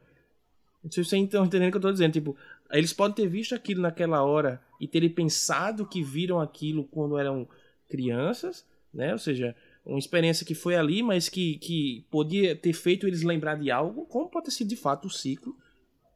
[0.84, 2.36] Não sei se vocês estão entendendo o que eu tô dizendo, tipo,
[2.72, 7.48] eles podem ter visto aquilo naquela hora e terem pensado que viram aquilo quando eram
[7.90, 9.12] crianças, né?
[9.14, 13.56] Ou seja, uma experiência que foi ali, mas que, que podia ter feito eles lembrar
[13.56, 15.56] de algo, como pode ter sido de fato o ciclo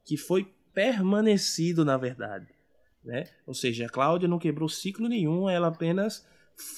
[0.04, 2.48] que foi permanecido na verdade.
[3.04, 3.24] Né?
[3.46, 6.26] Ou seja, a Cláudia não quebrou ciclo nenhum, ela apenas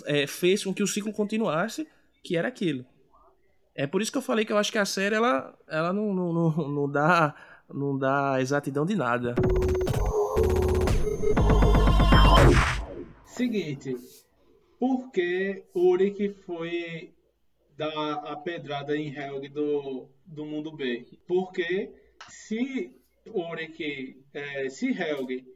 [0.04, 1.86] é, fez com que o ciclo continuasse,
[2.22, 2.84] que era aquilo.
[3.74, 6.12] É por isso que eu falei que eu acho que a série ela, ela não,
[6.12, 7.34] não, não, não dá
[7.72, 9.34] não dá exatidão de nada.
[13.24, 13.96] Seguinte,
[14.78, 17.14] por que Uric foi
[17.76, 21.06] dar a pedrada em Helg do, do mundo B?
[21.26, 21.90] Porque
[22.28, 22.94] se
[23.26, 25.46] Uric, é, se Helg,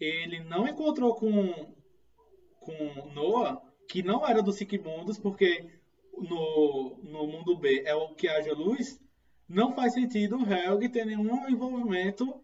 [0.00, 1.74] ele não encontrou com,
[2.60, 5.66] com Noah, que não era do Sigmundos, porque
[6.18, 9.00] no, no mundo B é o que haja luz,
[9.48, 12.34] não faz sentido o Helg ter nenhum envolvimento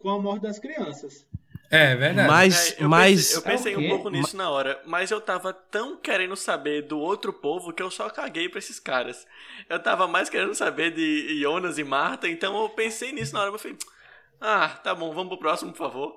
[0.00, 1.26] com a morte das crianças.
[1.70, 2.28] É, verdade.
[2.28, 3.16] Mas, é, eu mas...
[3.16, 6.82] Pensei, eu pensei é um pouco nisso na hora, mas eu tava tão querendo saber
[6.82, 9.26] do outro povo que eu só caguei pra esses caras.
[9.68, 13.52] Eu tava mais querendo saber de Jonas e Marta, então eu pensei nisso na hora,
[13.52, 13.76] mas falei,
[14.40, 16.16] ah, tá bom, vamos pro próximo, por favor.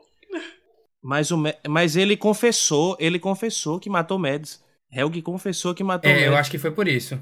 [1.01, 4.63] Mas, o, mas ele confessou, ele confessou que matou Mads.
[4.91, 6.27] Helg confessou que matou É, Mads.
[6.27, 7.19] eu acho que foi por isso.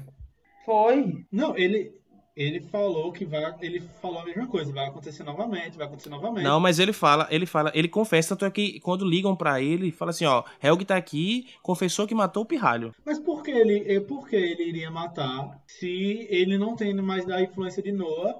[0.64, 1.24] Foi.
[1.32, 1.99] Não, ele,
[2.40, 3.54] ele falou que vai.
[3.60, 6.44] Ele falou a mesma coisa, vai acontecer novamente, vai acontecer novamente.
[6.44, 9.92] Não, mas ele fala, ele fala, ele confessa, tanto é que quando ligam para ele,
[9.92, 12.94] fala assim, ó, Helg tá aqui, confessou que matou o pirralho.
[13.04, 17.42] Mas por que ele, por que ele iria matar se ele não tem mais da
[17.42, 18.34] influência de Noah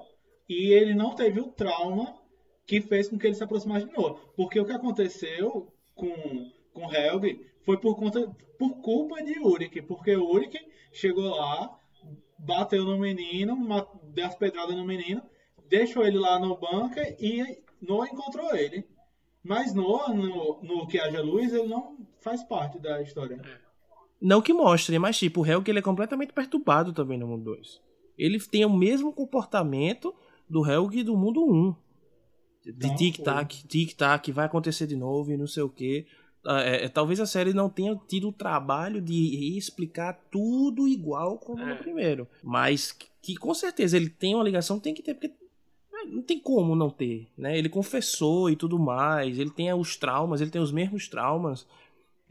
[0.49, 2.15] e ele não teve o trauma
[2.65, 4.15] que fez com que ele se aproximasse de Noah?
[4.35, 10.15] Porque o que aconteceu com, com Helg foi por conta por culpa de Uric, porque
[10.15, 10.57] Uric
[10.91, 11.77] chegou lá
[12.41, 13.55] bateu no menino,
[14.13, 15.21] deu as pedradas no menino,
[15.69, 18.85] deixou ele lá no bunker e Noah encontrou ele.
[19.43, 23.41] Mas Noah, no, no Que Haja Luz, ele não faz parte da história.
[24.21, 27.81] Não que mostre, mas tipo, o Helg ele é completamente perturbado também no mundo 2.
[28.17, 30.13] Ele tem o mesmo comportamento
[30.47, 31.75] do Helg do mundo 1.
[32.63, 36.05] De tic-tac, tic-tac, vai acontecer de novo e não sei o que.
[36.45, 41.37] Ah, é, é, talvez a série não tenha tido o trabalho de explicar tudo igual
[41.37, 41.65] como é.
[41.65, 42.27] no primeiro.
[42.43, 45.31] Mas que, que, com certeza ele tem uma ligação, tem que ter, porque
[45.93, 47.57] é, não tem como não ter, né?
[47.57, 51.67] Ele confessou e tudo mais, ele tem os traumas, ele tem os mesmos traumas.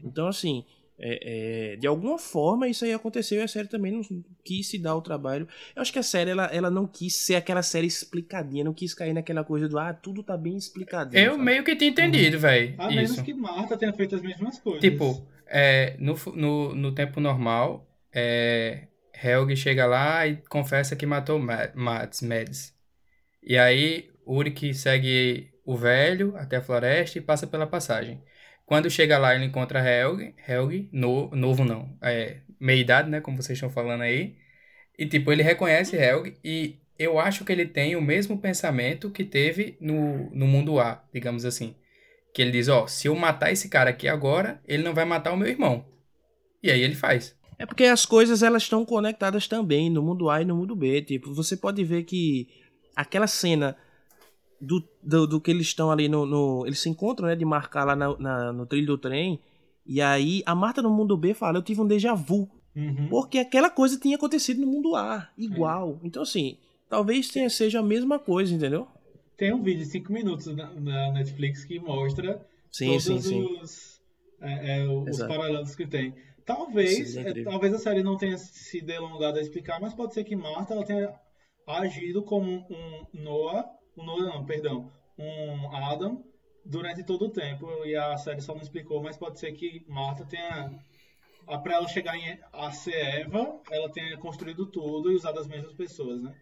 [0.03, 0.65] Então, assim,
[1.03, 4.01] é, é, de alguma forma isso aí aconteceu e a série também não
[4.43, 5.47] quis se dar o trabalho.
[5.75, 8.93] Eu acho que a série ela, ela não quis ser aquela série explicadinha, não quis
[8.93, 11.19] cair naquela coisa do ah, tudo tá bem explicadinho.
[11.19, 11.43] Eu sabe?
[11.43, 12.41] meio que tinha entendido, uhum.
[12.41, 12.75] velho.
[12.77, 14.81] A menos que Marta tenha feito as mesmas coisas.
[14.81, 18.87] Tipo, é, no, no, no tempo normal, é,
[19.23, 22.73] Helg chega lá e confessa que matou Mads, Mads.
[23.41, 28.21] E aí Uric segue o velho até a floresta e passa pela passagem.
[28.71, 33.57] Quando chega lá, ele encontra Helg, Helg no, novo não, é, meia-idade, né, como vocês
[33.57, 34.37] estão falando aí.
[34.97, 39.25] E, tipo, ele reconhece Helg e eu acho que ele tem o mesmo pensamento que
[39.25, 41.75] teve no, no mundo A, digamos assim.
[42.33, 45.03] Que ele diz, ó, oh, se eu matar esse cara aqui agora, ele não vai
[45.03, 45.85] matar o meu irmão.
[46.63, 47.35] E aí ele faz.
[47.59, 51.01] É porque as coisas elas estão conectadas também no mundo A e no mundo B.
[51.01, 52.47] Tipo, você pode ver que
[52.95, 53.75] aquela cena
[54.61, 57.35] do, do, do, que eles estão ali no, no, Eles se encontram, né?
[57.35, 59.39] De marcar lá na, na, no trilho do trem.
[59.85, 62.47] E aí a Marta no mundo B fala: Eu tive um déjà vu.
[62.75, 63.07] Uhum.
[63.09, 65.99] Porque aquela coisa tinha acontecido no mundo A, igual.
[66.01, 66.07] É.
[66.07, 68.87] Então, assim, talvez tenha, seja a mesma coisa, entendeu?
[69.35, 73.99] Tem um vídeo de 5 minutos na, na, Netflix que mostra sim, todos sim, os,
[74.39, 76.13] é, é, os paralelos que tem.
[76.45, 80.13] Talvez, Sim, é é, talvez a série não tenha se delongado a explicar, mas pode
[80.13, 81.13] ser que Marta ela tenha
[81.67, 83.65] agido como um Noah,
[84.01, 86.23] um Noah não, perdão, um Adam
[86.65, 90.25] durante todo o tempo e a série só não explicou, mas pode ser que Marta
[90.25, 90.71] tenha
[91.63, 95.73] para ela chegar em, a ser Eva, ela tenha construído tudo e usado as mesmas
[95.73, 96.33] pessoas, né?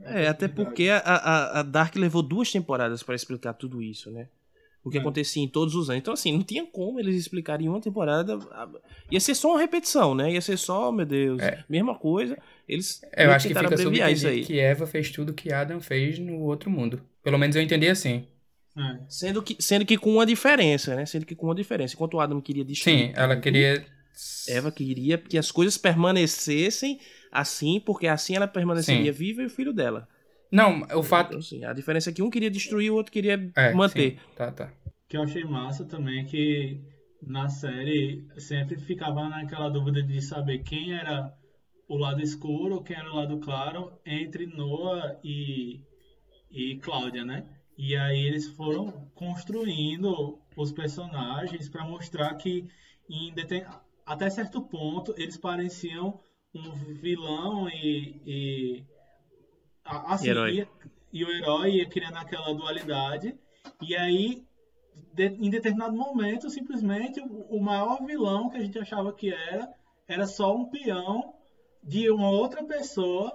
[0.00, 4.28] É, até porque a, a, a Dark levou duas temporadas pra explicar tudo isso, né?
[4.84, 5.00] O que É.
[5.00, 6.00] acontecia em todos os anos.
[6.00, 8.38] Então, assim, não tinha como eles explicarem em uma temporada.
[9.10, 10.32] Ia ser só uma repetição, né?
[10.32, 11.62] Ia ser só, meu Deus, É.
[11.68, 12.38] mesma coisa.
[12.66, 14.44] Eles É, eu acho que fica abreviar isso aí.
[14.44, 17.00] que Eva fez tudo que Adam fez no outro mundo.
[17.22, 18.26] Pelo menos eu entendi assim.
[18.78, 18.98] É.
[19.08, 21.04] Sendo que, sendo que com uma diferença, né?
[21.04, 21.94] Sendo que com uma diferença.
[21.94, 23.08] Enquanto o Adam queria destruir.
[23.08, 23.84] Sim, ela tudo, queria.
[24.48, 26.98] Eva queria que as coisas permanecessem
[27.30, 29.18] assim, porque assim ela permaneceria Sim.
[29.18, 30.08] viva e o filho dela.
[30.50, 31.28] Não, o fato.
[31.28, 34.12] Então, assim, a diferença é que um queria destruir, o outro queria É, manter.
[34.12, 34.70] sim, Tá, tá.
[35.08, 36.80] que eu achei massa também que
[37.22, 41.32] na série sempre ficava naquela dúvida de saber quem era
[41.88, 45.80] o lado escuro, quem era o lado claro entre Noah e,
[46.50, 47.44] e Cláudia, né?
[47.76, 52.66] E aí eles foram construindo os personagens para mostrar que
[53.08, 53.64] em deten-
[54.04, 56.20] até certo ponto eles pareciam
[56.54, 58.84] um vilão e, e
[59.88, 60.50] assim, E herói.
[60.52, 60.68] ia-
[61.12, 63.34] e o herói ia criando aquela dualidade
[63.80, 64.42] e aí
[65.14, 69.66] de- em determinado momento, simplesmente, o, o maior vilão que a gente achava que era,
[70.06, 71.32] era só um peão
[71.82, 73.32] de uma outra pessoa.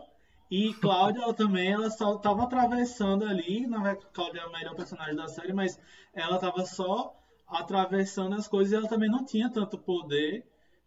[0.51, 3.65] E Cláudia, ela também, ela só estava atravessando ali.
[3.65, 5.75] Na verdade, Cláudia é a melhor personagem da série, mas
[6.13, 7.11] ela estava só
[7.47, 10.43] atravessando as coisas e ela também não tinha tanto poder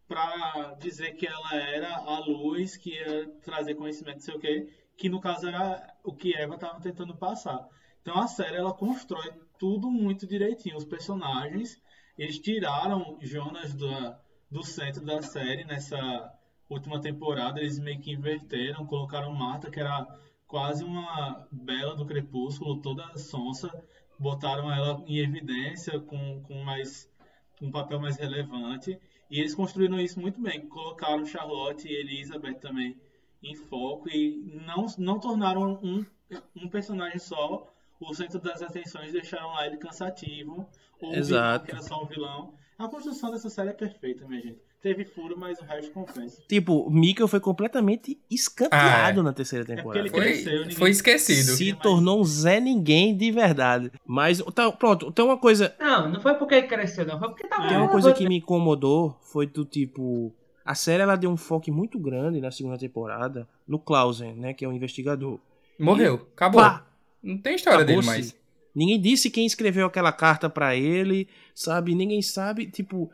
[0.07, 4.65] para dizer que ela era a luz, que ia trazer conhecimento, não sei o quê,
[4.97, 7.69] que no caso era o que Eva estava tentando passar.
[8.01, 10.77] Então a série ela constrói tudo muito direitinho.
[10.77, 11.81] Os personagens,
[12.17, 16.33] eles tiraram Jonas do centro da série nessa
[16.69, 20.07] última temporada, eles meio que inverteram, colocaram Marta, que era
[20.47, 23.71] quase uma bela do crepúsculo, toda sonsa,
[24.19, 27.11] botaram ela em evidência com, com mais
[27.61, 28.99] um papel mais relevante.
[29.29, 30.69] E eles construíram isso muito bem.
[30.69, 32.97] Colocaram Charlotte e Elizabeth também
[33.43, 36.05] em foco e não, não tornaram um,
[36.57, 37.67] um personagem só
[38.01, 40.67] o centro das atenções, deixaram lá ele cansativo.
[41.01, 41.67] Ou Exato.
[41.67, 42.55] que era só um vilão.
[42.79, 44.59] A construção dessa série é perfeita, minha gente.
[44.83, 46.43] Teve furo, mas o resto compensa.
[46.49, 49.25] Tipo, Mikkel foi completamente escanteado Ah, é.
[49.25, 50.01] na terceira porque temporada.
[50.01, 51.57] ele Foi, cresceu, ninguém- foi esquecido.
[51.57, 53.91] Se tornou um Zé Ninguém de verdade.
[54.07, 55.75] Mas, tá, pronto, tem uma coisa.
[55.81, 57.19] Não, não foi porque ele cresceu, não.
[57.19, 57.67] Foi porque tava.
[57.69, 60.33] Tem uma coisa que me incomodou foi do tipo.
[60.67, 64.53] A série ela deu um foco muito grande na segunda temporada no Clausen, né?
[64.53, 65.39] Que é o investigador.
[65.79, 66.27] Morreu.
[66.35, 66.61] Acabou.
[66.61, 66.87] Pá!
[67.23, 68.35] Não tem história dele mais.
[68.75, 71.95] Ninguém disse quem escreveu aquela carta pra ele, sabe?
[71.95, 73.11] Ninguém sabe, tipo.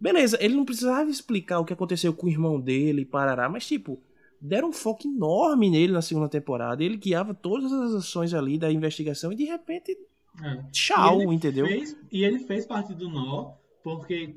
[0.00, 4.00] Beleza, ele não precisava explicar o que aconteceu com o irmão dele, parará, mas tipo,
[4.40, 6.84] deram um foco enorme nele na segunda temporada.
[6.84, 9.96] Ele guiava todas as ações ali da investigação e de repente,
[10.42, 10.62] É.
[10.70, 11.66] tchau, E entendeu?
[11.66, 14.36] Fez, e ele fez parte do nó, porque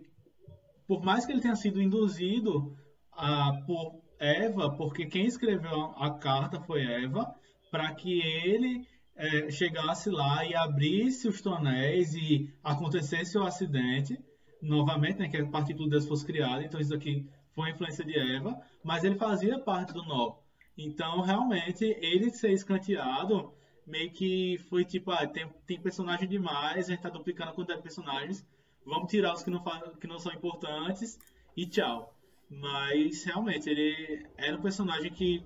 [0.91, 2.75] por mais que ele tenha sido induzido
[3.13, 7.33] a, por Eva, porque quem escreveu a carta foi Eva,
[7.71, 14.19] para que ele é, chegasse lá e abrisse os tonéis e acontecesse o acidente,
[14.61, 17.25] novamente, né, que a partícula de Deus fosse criada, então isso aqui
[17.55, 20.39] foi influência de Eva, mas ele fazia parte do nó.
[20.77, 23.53] Então, realmente, ele ser escanteado
[23.87, 27.79] meio que foi tipo, ah, tem, tem personagem demais, a gente tá duplicando a quantidade
[27.79, 28.45] de personagens,
[28.85, 29.63] vamos tirar os que não,
[29.99, 31.19] que não são importantes
[31.55, 32.15] e tchau.
[32.49, 35.43] Mas realmente ele era um personagem que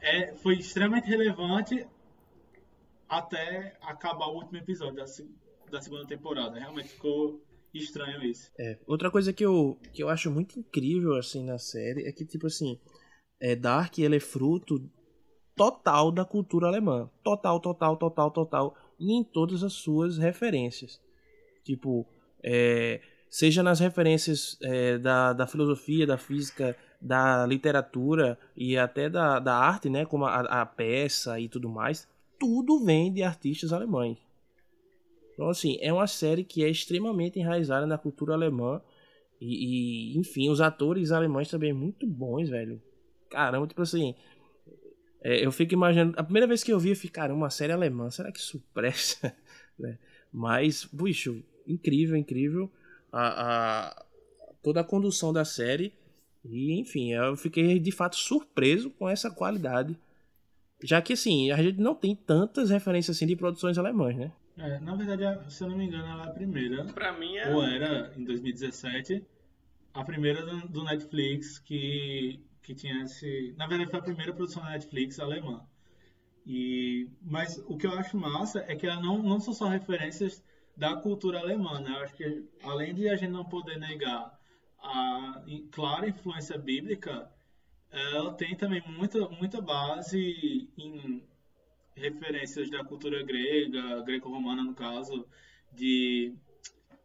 [0.00, 1.86] é, foi extremamente relevante
[3.08, 5.04] até acabar o último episódio da,
[5.70, 6.58] da segunda temporada.
[6.58, 8.50] Realmente ficou estranho isso.
[8.58, 12.24] É, outra coisa que eu, que eu acho muito incrível assim na série é que
[12.24, 12.78] tipo assim,
[13.40, 14.88] é Dark ele é fruto
[15.56, 21.00] total da cultura alemã, total, total, total, total, e em todas as suas referências,
[21.62, 22.06] tipo,
[22.44, 29.38] é, seja nas referências é, da, da filosofia, da física, da literatura e até da,
[29.40, 32.06] da arte, né, como a, a peça e tudo mais,
[32.38, 34.18] tudo vem de artistas alemães.
[35.32, 38.80] Então, assim, é uma série que é extremamente enraizada na cultura alemã.
[39.40, 42.80] E, e, enfim, os atores alemães também muito bons, velho.
[43.30, 44.14] Caramba, tipo assim.
[45.22, 46.14] é, eu fico imaginando.
[46.16, 48.62] A primeira vez que eu vi, eu fiquei, caramba, uma série alemã, será que isso
[48.72, 49.34] presta?
[49.76, 49.98] Né?
[50.32, 52.70] Mas, bicho, incrível, incrível.
[53.12, 54.04] A, a-
[54.62, 55.92] toda a condução da série.
[56.44, 59.98] E, enfim, eu fiquei de fato surpreso com essa qualidade.
[60.82, 64.32] Já que, assim, a gente não tem tantas referências assim de produções alemãs, né?
[64.56, 66.84] É, na verdade, se eu não me engano, ela é a primeira.
[66.84, 67.52] Pra mim é.
[67.54, 69.24] Ou era, em 2017,
[69.94, 73.54] a primeira do, do Netflix que, que tinha esse.
[73.56, 75.64] Na verdade, foi a primeira produção da Netflix alemã.
[76.46, 80.42] E, mas o que eu acho massa é que ela não, não são só referências
[80.76, 81.90] da cultura alemã, né?
[81.90, 84.38] Eu acho que além de a gente não poder negar
[84.82, 87.30] a clara influência bíblica,
[87.90, 91.22] ela tem também muita, muita base em
[91.94, 95.26] referências da cultura grega, greco-romana no caso,
[95.72, 96.34] de...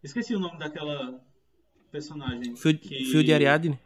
[0.03, 1.23] Esqueci o nome daquela
[1.91, 2.55] personagem.
[2.55, 3.05] Fio, que...
[3.05, 3.79] Fio de Ariadne?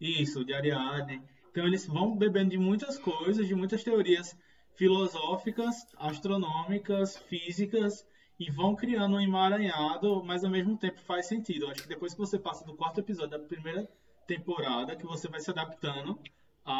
[0.00, 1.22] Isso, de Ariadne.
[1.50, 4.36] Então eles vão bebendo de muitas coisas, de muitas teorias
[4.76, 8.06] filosóficas, astronômicas, físicas,
[8.38, 11.66] e vão criando um emaranhado, mas ao mesmo tempo faz sentido.
[11.66, 13.88] Eu acho que depois que você passa do quarto episódio da primeira
[14.26, 16.18] temporada, que você vai se adaptando
[16.64, 16.72] à,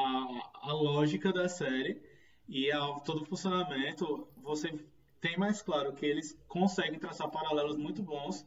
[0.63, 2.03] à lógica da série
[2.49, 4.73] e a todo o funcionamento, você
[5.21, 8.47] tem mais claro que eles conseguem traçar paralelos muito bons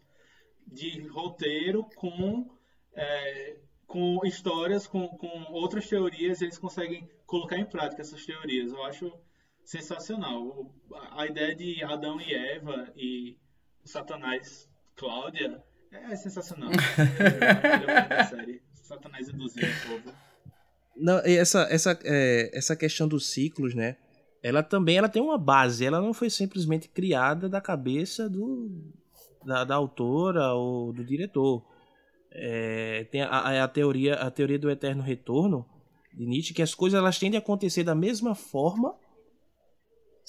[0.67, 2.49] de roteiro com,
[2.93, 8.71] é, com histórias, com, com outras teorias, eles conseguem colocar em prática essas teorias.
[8.71, 9.11] Eu acho
[9.67, 10.73] sensacional.
[11.11, 13.37] A ideia de Adão e Eva e
[13.83, 16.71] o Satanás Cláudia é sensacional.
[18.09, 18.61] é, série.
[18.73, 20.17] Satanás induzindo o povo.
[20.95, 23.97] Não, essa, essa, é, essa questão dos ciclos, né?
[24.41, 25.85] Ela também ela tem uma base.
[25.85, 28.71] Ela não foi simplesmente criada da cabeça do,
[29.45, 31.65] da, da autora ou do diretor.
[32.31, 35.67] É, tem a, a, teoria, a teoria do eterno retorno
[36.13, 38.95] de Nietzsche, que as coisas elas tendem a acontecer da mesma forma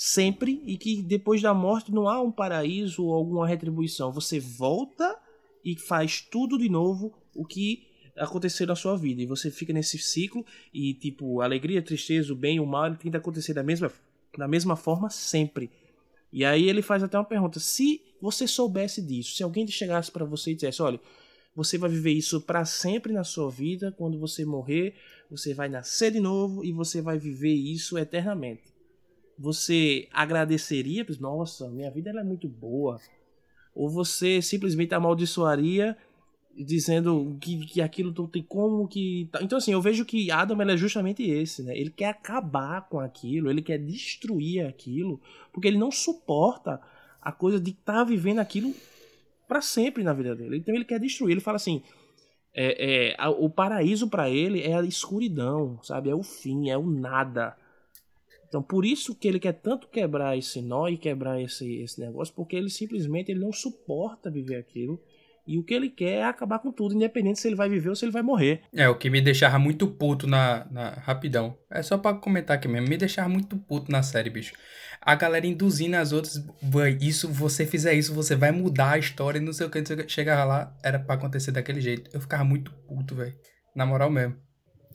[0.01, 4.13] sempre e que depois da morte não há um paraíso ou alguma retribuição.
[4.13, 5.19] Você volta
[5.65, 7.85] e faz tudo de novo o que
[8.17, 9.21] aconteceu na sua vida.
[9.21, 13.17] E você fica nesse ciclo e, tipo, alegria, tristeza, o bem o mal, ele que
[13.17, 13.91] acontecer da mesma,
[14.37, 15.69] da mesma forma sempre.
[16.33, 20.25] E aí ele faz até uma pergunta: se você soubesse disso, se alguém chegasse para
[20.25, 21.01] você e dissesse, olha,
[21.57, 24.95] você vai viver isso para sempre na sua vida, quando você morrer,
[25.29, 28.78] você vai nascer de novo e você vai viver isso eternamente
[29.39, 33.01] você agradeceria, nossa, minha vida é muito boa,
[33.75, 35.97] ou você simplesmente amaldiçoaria
[36.65, 40.77] dizendo que, que aquilo não tem como que então assim eu vejo que Adam é
[40.77, 41.79] justamente esse né?
[41.79, 45.21] Ele quer acabar com aquilo ele quer destruir aquilo
[45.53, 46.81] porque ele não suporta
[47.23, 48.75] a coisa de estar tá vivendo aquilo
[49.47, 50.59] para sempre na vida dele.
[50.59, 51.33] Então ele quer destruir.
[51.33, 51.83] Ele fala assim
[52.53, 56.11] é, é o paraíso para ele é a escuridão sabe?
[56.11, 57.57] É o fim é o nada
[58.49, 62.35] então, por isso que ele quer tanto quebrar esse nó e quebrar esse, esse negócio,
[62.35, 65.01] porque ele simplesmente ele não suporta viver aquilo.
[65.47, 67.97] E o que ele quer é acabar com tudo, independente se ele vai viver ou
[67.97, 68.61] se ele vai morrer.
[68.75, 70.67] É, o que me deixava muito puto na.
[70.71, 71.57] na rapidão.
[71.71, 72.87] É só pra comentar aqui mesmo.
[72.87, 74.53] Me deixava muito puto na série, bicho.
[75.01, 76.45] A galera induzindo as outras.
[77.01, 79.83] Isso, você fizer isso, você vai mudar a história e não sei o que.
[80.07, 82.11] Chegava lá, era para acontecer daquele jeito.
[82.13, 83.35] Eu ficava muito puto, velho.
[83.75, 84.37] Na moral mesmo.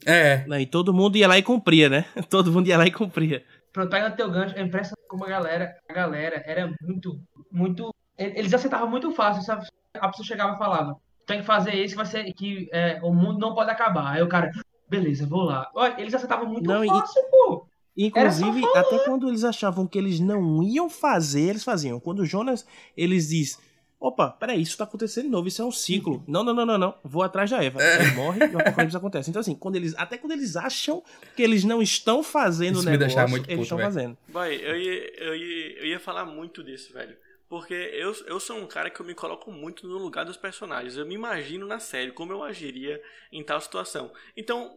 [0.06, 0.44] É.
[0.46, 2.04] Não, e todo mundo ia lá e cumpria, né?
[2.28, 3.44] Todo mundo ia lá e cumpria.
[3.72, 7.18] Pronto, pegando teu gancho, é impressionante como a galera, a galera era muito,
[7.50, 7.92] muito.
[8.16, 9.66] Eles acertavam muito fácil, sabe?
[9.94, 13.38] A pessoa chegava e falava: tem que fazer isso, vai ser que é, o mundo
[13.38, 14.12] não pode acabar.
[14.12, 14.50] Aí o cara,
[14.88, 15.68] beleza, vou lá.
[15.74, 17.30] Olha, eles acertavam muito não, fácil, e...
[17.30, 17.66] pô.
[17.96, 22.00] Inclusive, até quando eles achavam que eles não iam fazer, eles faziam.
[22.00, 23.58] Quando o Jonas, eles diz
[24.04, 26.22] Opa, peraí, isso tá acontecendo de novo, isso é um ciclo.
[26.28, 26.94] Não, não, não, não, não.
[27.02, 27.82] Vou atrás da Eva.
[27.82, 28.02] É.
[28.02, 29.30] Ele morre e o apocalipse acontece.
[29.30, 31.02] Então, assim, quando eles, até quando eles acham
[31.34, 34.14] que eles não estão fazendo o negócio, muito eles estão fazendo.
[34.28, 37.16] Vai, eu ia, eu, ia, eu ia falar muito disso, velho.
[37.48, 40.98] Porque eu, eu sou um cara que eu me coloco muito no lugar dos personagens.
[40.98, 43.00] Eu me imagino na série como eu agiria
[43.32, 44.12] em tal situação.
[44.36, 44.76] Então,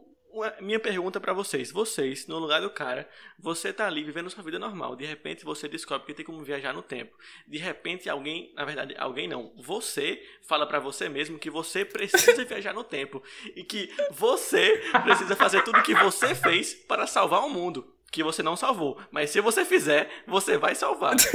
[0.62, 4.60] minha pergunta para vocês, vocês, no lugar do cara, você tá ali vivendo sua vida
[4.60, 7.18] normal, de repente você descobre que tem como viajar no tempo.
[7.48, 12.44] De repente alguém, na verdade, alguém não, você fala para você mesmo que você precisa
[12.46, 13.22] viajar no tempo
[13.56, 18.24] e que você precisa fazer tudo o que você fez para salvar o mundo, que
[18.24, 21.16] você não salvou, mas se você fizer, você vai salvar.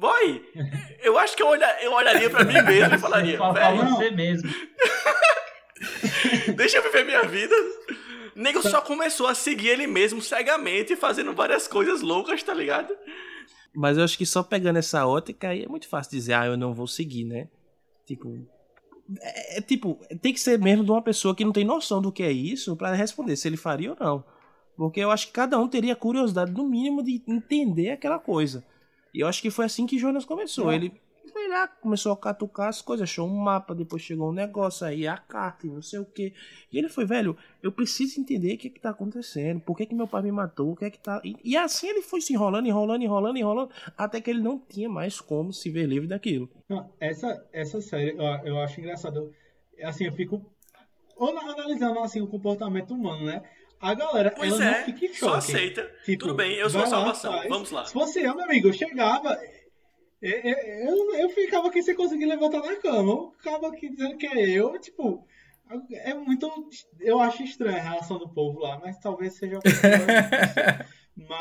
[0.00, 0.42] Boy,
[1.02, 4.50] eu acho que eu, olhar, eu olharia para mim mesmo e falaria, velho, você mesmo.
[6.56, 7.54] Deixa eu viver minha vida.
[8.34, 12.94] Nego só começou a seguir ele mesmo cegamente, fazendo várias coisas loucas, tá ligado?
[13.74, 16.56] Mas eu acho que só pegando essa ótica aí é muito fácil dizer, ah, eu
[16.56, 17.48] não vou seguir, né?
[18.06, 18.46] Tipo.
[19.20, 22.12] É, é tipo, tem que ser mesmo de uma pessoa que não tem noção do
[22.12, 24.24] que é isso para responder se ele faria ou não.
[24.76, 28.64] Porque eu acho que cada um teria curiosidade, no mínimo, de entender aquela coisa.
[29.12, 30.72] E eu acho que foi assim que Jonas começou.
[30.72, 30.92] Ele
[31.32, 35.06] Foi lá, começou a catucar as coisas, achou um mapa, depois chegou um negócio, aí
[35.06, 36.32] a carta e não sei o que.
[36.72, 39.86] E ele foi, velho, eu preciso entender o que é que tá acontecendo, por que
[39.86, 41.20] que meu pai me matou, o que é que tá...
[41.24, 44.88] E, e assim ele foi se enrolando, enrolando, enrolando, enrolando, até que ele não tinha
[44.88, 46.48] mais como se ver livre daquilo.
[46.68, 49.32] Não, essa, essa série, eu, eu acho engraçado.
[49.82, 50.44] Assim, eu fico
[51.18, 53.42] analisando assim, o comportamento humano, né?
[53.80, 55.18] A galera, pois ela é, não fica em choque.
[55.18, 55.90] Só aceita.
[56.04, 57.32] Tipo, Tudo bem, eu sou a lá, salvação.
[57.32, 57.48] faz.
[57.48, 57.84] Vamos lá.
[57.86, 59.38] Se fosse eu, meu amigo, eu chegava.
[60.20, 63.12] Eu, eu, eu ficava aqui sem conseguir levantar da cama.
[63.12, 65.26] Eu ficava aqui dizendo que é eu, tipo.
[65.92, 66.50] É muito.
[66.98, 69.58] Eu acho estranha a relação do povo lá, mas talvez seja.
[69.64, 70.90] Mas...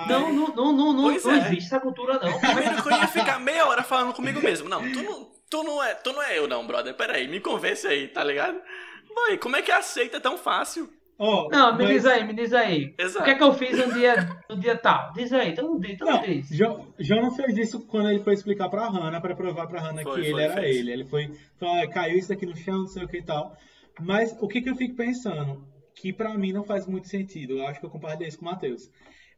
[0.10, 1.38] Não, não, não, não, não, Pois não é.
[1.38, 2.32] existe essa cultura, não.
[2.32, 4.68] Eu ia ficar meia hora falando comigo mesmo.
[4.68, 6.94] Não, tu não, tu não, é, tu não é eu, não, brother.
[6.96, 8.62] Pera aí, me convence aí, tá ligado?
[9.08, 10.92] Boy, como é que aceita tão fácil?
[11.22, 12.94] Ó, Não, me mas- diz aí, me diz aí.
[12.98, 13.20] Exato.
[13.20, 14.16] O que é que eu fiz no dia,
[14.50, 15.12] no dia tal?
[15.14, 16.48] Diz aí, então então Não, diz.
[16.50, 20.14] Jo- Jonas fez isso quando ele foi explicar pra Hannah, pra provar pra Hannah Foi,
[20.14, 20.78] que ele foi, era fez.
[20.78, 20.92] ele.
[20.94, 23.56] Ele foi, falou, "Ah, caiu isso aqui no chão, não sei o que e tal.
[24.00, 25.62] Mas o que, que eu fico pensando?
[25.94, 27.58] Que pra mim não faz muito sentido.
[27.58, 28.90] Eu acho que eu compartilhei isso com o Matheus.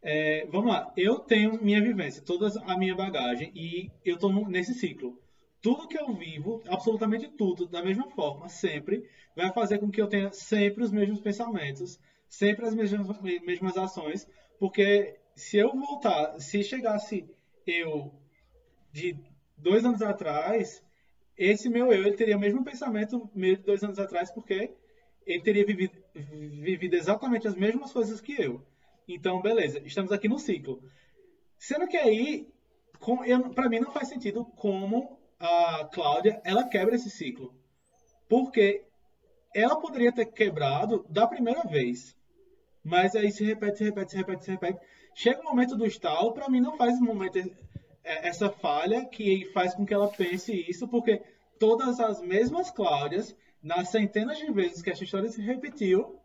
[0.04, 4.74] É, vamos lá, eu tenho minha vivência, toda a minha bagagem, e eu tô nesse
[4.76, 5.16] ciclo.
[5.62, 10.07] Tudo que eu vivo, absolutamente tudo, da mesma forma, sempre, vai fazer com que eu
[10.07, 14.28] tenha sempre os mesmos pensamentos, sempre as mesmas, mesmas ações,
[14.59, 17.30] porque se eu voltar, se chegasse
[17.68, 18.12] eu
[18.91, 19.16] de
[19.55, 20.84] dois anos atrás,
[21.38, 24.74] esse meu eu ele teria o mesmo pensamento meu de dois anos atrás, porque
[25.26, 28.66] ele teria vivido, vivido exatamente as mesmas coisas que eu.
[29.07, 30.82] Então, beleza, estamos aqui no ciclo.
[31.59, 32.47] Sendo que aí,
[33.53, 37.54] pra mim não faz sentido como a Cláudia, ela quebra esse ciclo.
[38.30, 38.84] Porque
[39.54, 42.16] ela poderia ter quebrado da primeira vez.
[42.84, 44.80] Mas aí se repete, se repete, se repete, se repete.
[45.14, 47.38] Chega o momento do estalo, pra mim não faz momento
[48.04, 51.22] é, essa falha que faz com que ela pense isso, porque
[51.60, 56.18] todas as mesmas Cláudias, nas centenas de vezes que essa história se repetiu,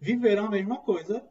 [0.00, 1.22] viveram a mesma coisa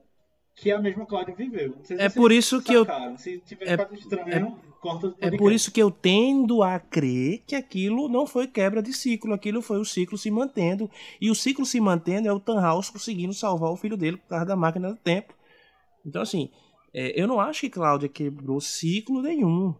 [0.55, 1.77] que a mesma Cláudia viveu.
[1.97, 3.17] É por isso que eu- sacaram.
[3.17, 8.07] Se tiver é- estranho, corta É por isso que eu tendo a crer que aquilo
[8.09, 10.89] não foi quebra de ciclo, aquilo foi o ciclo se mantendo.
[11.19, 14.45] E o ciclo se mantendo é o Tannhaus conseguindo salvar o filho dele por causa
[14.45, 15.33] da máquina do tempo.
[16.05, 16.49] Então, assim,
[16.93, 19.75] é, eu não acho que Cláudia quebrou ciclo nenhum.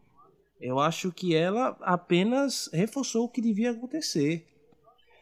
[0.60, 4.46] Eu acho que ela apenas reforçou o que devia acontecer.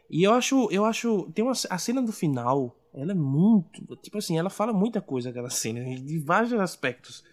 [0.09, 4.17] E eu acho, eu acho, tem uma a cena do final, ela é muito, tipo
[4.17, 7.23] assim, ela fala muita coisa aquela cena, de vários aspectos.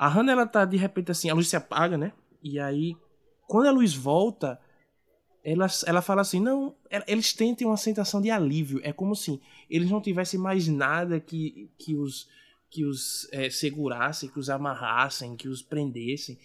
[0.00, 2.14] A Hannah, ela tá de repente assim, a luz se apaga, né?
[2.42, 2.96] E aí,
[3.46, 4.58] quando a luz volta,
[5.44, 6.74] ela, ela fala assim: não,
[7.06, 8.80] eles tentem uma sensação de alívio.
[8.82, 9.38] É como se
[9.68, 12.26] eles não tivessem mais nada que, que os,
[12.70, 16.38] que os eh, segurassem, que os amarrassem, que os prendessem.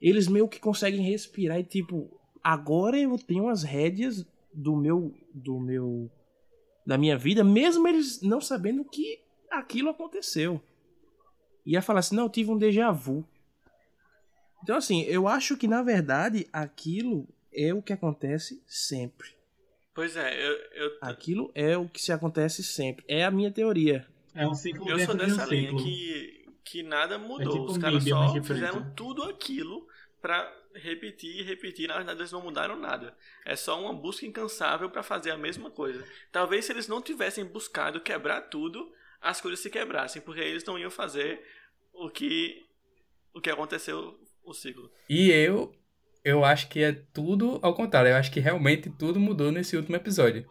[0.00, 2.08] Eles meio que conseguem respirar e, tipo,
[2.44, 5.12] agora eu tenho as rédeas do meu.
[5.34, 6.08] do meu.
[6.86, 9.18] da minha vida, mesmo eles não sabendo que
[9.50, 10.62] aquilo aconteceu
[11.64, 13.26] ia falar assim, não, eu tive um déjà vu.
[14.62, 19.28] Então, assim, eu acho que, na verdade, aquilo é o que acontece sempre.
[19.94, 23.04] Pois é, eu, eu, Aquilo é o que se acontece sempre.
[23.06, 24.06] É a minha teoria.
[24.34, 25.84] É um ciclo eu sou um dessa linha ciclo.
[25.84, 27.52] que, que nada mudou.
[27.52, 29.86] tipo Os caras só fizeram tudo aquilo
[30.20, 31.86] pra repetir e repetir.
[31.86, 33.16] Na verdade, eles não mudaram nada.
[33.44, 36.04] É só uma busca incansável pra fazer a mesma coisa.
[36.32, 38.92] Talvez se eles não tivessem buscado quebrar tudo,
[39.24, 41.42] as coisas se quebrassem, porque eles não iam fazer
[41.92, 42.62] o que
[43.32, 44.90] o que aconteceu o ciclo.
[45.08, 45.74] E eu,
[46.22, 48.10] eu acho que é tudo ao contrário.
[48.10, 50.46] Eu acho que realmente tudo mudou nesse último episódio.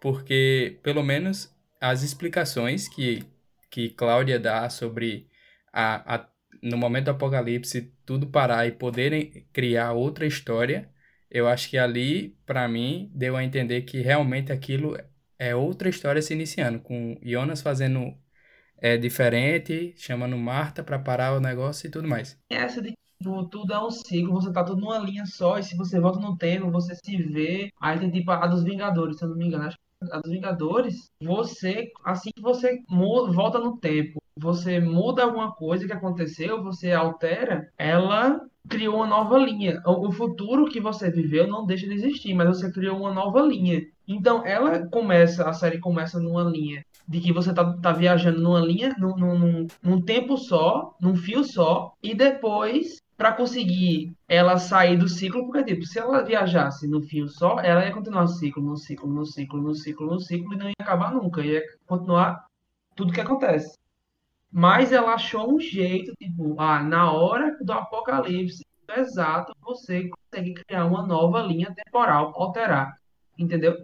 [0.00, 3.24] Porque, pelo menos, as explicações que,
[3.70, 5.28] que Cláudia dá sobre
[5.72, 6.28] a, a,
[6.62, 10.90] no momento do apocalipse tudo parar e poderem criar outra história,
[11.30, 14.96] eu acho que ali, pra mim, deu a entender que realmente aquilo
[15.38, 18.14] é outra história se iniciando, com Jonas fazendo
[18.80, 22.36] é, diferente, chamando Marta pra parar o negócio e tudo mais.
[22.50, 25.98] Essa de tudo é um ciclo, você tá tudo numa linha só, e se você
[25.98, 27.70] volta no tempo, você se vê.
[27.80, 29.64] Aí tem tipo a dos Vingadores, se eu não me engano.
[29.64, 35.24] Acho que a dos Vingadores, você, assim que você muda, volta no tempo, você muda
[35.24, 39.82] alguma coisa que aconteceu, você altera, ela criou uma nova linha.
[39.84, 43.82] O futuro que você viveu não deixa de existir, mas você criou uma nova linha.
[44.08, 48.60] Então ela começa, a série começa numa linha de que você tá, tá viajando numa
[48.60, 54.58] linha, num, num, num- num tempo só, num fio só, e depois, para conseguir ela
[54.58, 58.28] sair do ciclo, porque, tipo, se ela viajasse no fio só, ela ia continuar no
[58.28, 61.62] ciclo, no ciclo, no ciclo, no ciclo, no ciclo, e não ia acabar nunca, ia
[61.86, 62.44] continuar
[62.96, 63.76] tudo que acontece.
[64.50, 68.64] Mas ela achou um jeito, tipo, ah, na hora do apocalipse,
[68.96, 72.96] exato, você consegue criar uma nova linha temporal, alterar,
[73.38, 73.74] entendeu?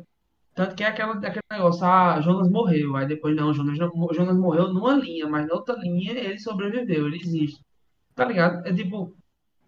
[0.55, 4.73] Tanto que é aquela, aquele negócio, ah, Jonas morreu, aí depois não, Jonas, Jonas morreu
[4.73, 7.61] numa linha, mas na outra linha ele sobreviveu, ele existe.
[8.15, 8.65] Tá ligado?
[8.67, 9.17] É tipo,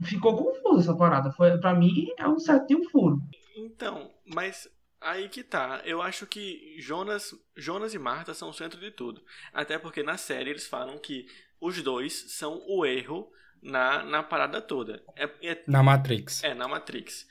[0.02, 1.32] ficou confuso essa parada.
[1.32, 3.20] Foi, pra mim, é um certinho furo.
[3.56, 4.68] Então, mas
[5.00, 5.82] aí que tá.
[5.84, 9.22] Eu acho que Jonas, Jonas e Marta são o centro de tudo.
[9.52, 11.26] Até porque na série eles falam que
[11.60, 13.28] os dois são o erro
[13.62, 15.02] na, na parada toda.
[15.16, 16.44] É, é, Na Matrix.
[16.44, 17.26] é, na Matrix.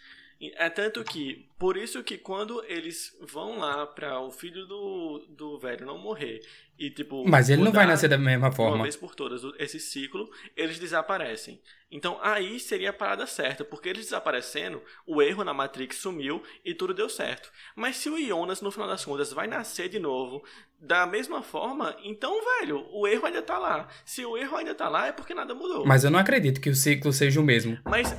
[0.56, 5.58] É tanto que, por isso que quando eles vão lá pra o filho do, do
[5.58, 6.42] velho não morrer
[6.78, 7.26] e tipo.
[7.26, 8.84] Mas ele não vai nascer da mesma Uma forma.
[8.84, 11.62] vez por todas esse ciclo, eles desaparecem.
[11.90, 16.74] Então aí seria a parada certa, porque eles desaparecendo, o erro na Matrix sumiu e
[16.74, 17.50] tudo deu certo.
[17.74, 20.44] Mas se o Jonas, no final das contas, vai nascer de novo
[20.80, 23.88] da mesma forma, então, velho, o erro ainda tá lá.
[24.04, 25.86] Se o erro ainda tá lá, é porque nada mudou.
[25.86, 27.80] Mas eu não acredito que o ciclo seja o mesmo.
[27.86, 28.14] Mas.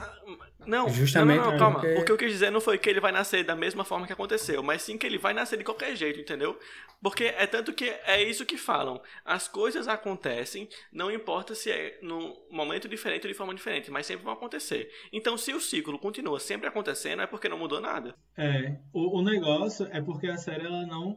[0.67, 1.81] Não, Justamente não, não, não, calma.
[1.81, 4.07] porque- O que eu quis dizer não foi que ele vai nascer da mesma forma
[4.07, 6.59] que aconteceu, mas sim que ele vai nascer de qualquer jeito, entendeu?
[7.03, 9.01] Porque é tanto que é isso que falam.
[9.25, 14.07] As coisas acontecem, não importa se é num momento diferente ou de forma diferente, mas
[14.07, 14.91] sempre vão acontecer.
[15.12, 18.14] Então, se o ciclo continua sempre acontecendo, é porque não mudou nada.
[18.37, 21.17] É, o, o negócio é porque a série ela não,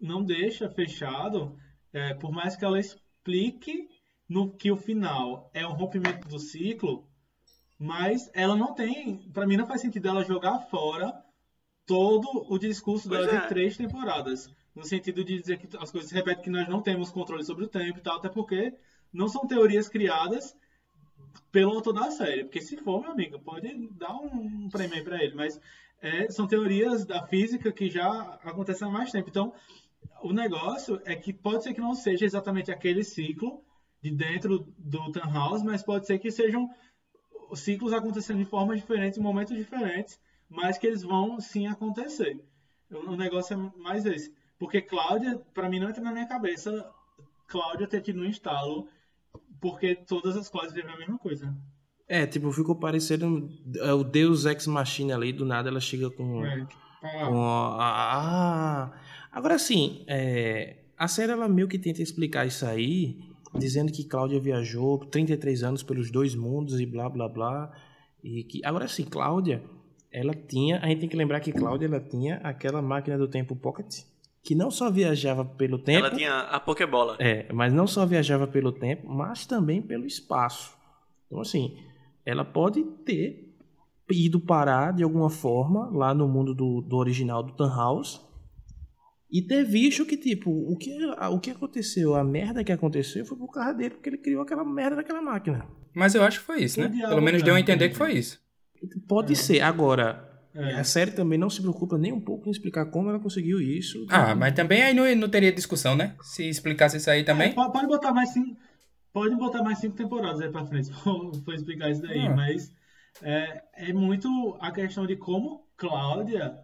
[0.00, 1.56] não deixa fechado,
[1.92, 3.88] é, por mais que ela explique
[4.28, 7.08] no que o final é um rompimento do ciclo,
[7.82, 11.12] mas ela não tem, pra mim não faz sentido ela jogar fora
[11.84, 13.40] todo o discurso Pois dela é.
[13.40, 16.80] de três temporadas, no sentido de dizer que as coisas se repetem que nós não
[16.80, 18.72] temos controle sobre o tempo e tal, até porque
[19.12, 20.56] não são teorias criadas
[21.50, 25.20] pelo autor da série, porque se for, meu amigo, pode dar um prêmio aí pra
[25.20, 25.60] ele, mas
[26.00, 29.28] é, são teorias da física que já acontecem há mais tempo.
[29.28, 29.52] Então,
[30.22, 33.60] o negócio é que pode ser que não seja exatamente aquele ciclo
[34.00, 36.70] de dentro do Tannhaus, mas pode ser que sejam
[37.60, 42.42] ciclos acontecendo de formas diferentes, em momentos diferentes, mas que eles vão sim acontecer.
[42.90, 44.34] O negócio é mais esse.
[44.58, 46.88] Porque Cláudia, pra mim, não entra na minha cabeça
[47.48, 48.86] Cláudia ter tido um instalo,
[49.60, 51.54] porque todas as Cláudias teve a mesma coisa.
[52.08, 56.44] É, tipo, ficou parecendo é, o Deus Ex Machina ali, do nada ela chega com.
[56.44, 56.66] É.
[57.02, 57.44] Ah, com
[57.80, 58.92] a- ah,
[59.32, 63.18] agora sim, é, a série ela meio que tenta explicar isso aí,
[63.54, 67.72] dizendo que Cláudia viajou 33 anos pelos dois mundos e blá blá blá.
[68.22, 69.62] E que, agora sim, Cláudia,
[70.10, 70.78] ela tinha.
[70.80, 74.02] A gente tem que lembrar que Cláudia ela tinha aquela máquina do tempo Pocket,
[74.42, 76.06] que não só viajava pelo tempo.
[76.06, 77.16] Ela tinha a Pokébola.
[77.18, 80.76] É, mas não só viajava pelo tempo, mas também pelo espaço.
[81.26, 81.76] Então, assim,
[82.24, 83.52] ela pode ter
[84.10, 88.20] ido parar de alguma forma lá no mundo do, do original do Tannhaus
[89.32, 93.38] e ter visto que, tipo, o que, o que aconteceu, a merda que aconteceu foi
[93.38, 95.66] por causa dele, porque ele criou aquela merda daquela máquina.
[95.94, 96.88] Mas eu acho que foi isso, né?
[96.88, 98.38] diabo Pelo menos deu a entender que foi isso.
[99.08, 99.60] Pode ser.
[99.60, 100.74] Agora, É.
[100.74, 104.04] a série também não se preocupa nem um pouco em explicar como ela conseguiu isso.
[104.10, 106.14] Ah, mas também aí não, não teria discussão, né?
[106.22, 107.50] Se explicasse isso aí também.
[107.50, 108.56] É, pode, botar mais cinco.
[109.12, 110.90] Pode botar mais cinco temporadas aí pra frente
[111.44, 112.34] pra explicar isso daí, Ah.
[112.36, 112.70] mas
[113.22, 116.54] é, é muito a questão de como Cláudia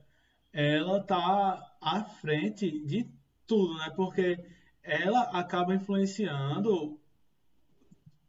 [0.52, 3.08] ela tá à frente de
[3.46, 3.90] tudo, né?
[3.96, 4.38] Porque
[4.82, 6.98] ela acaba influenciando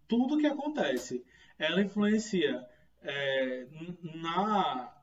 [0.08, 1.26] tudo que acontece.
[1.58, 2.66] Ela influencia
[3.02, 3.68] é,
[4.16, 4.94] na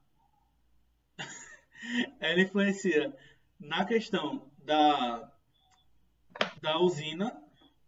[2.20, 3.14] ela influencia
[3.58, 5.32] na questão da
[6.60, 7.34] da usina,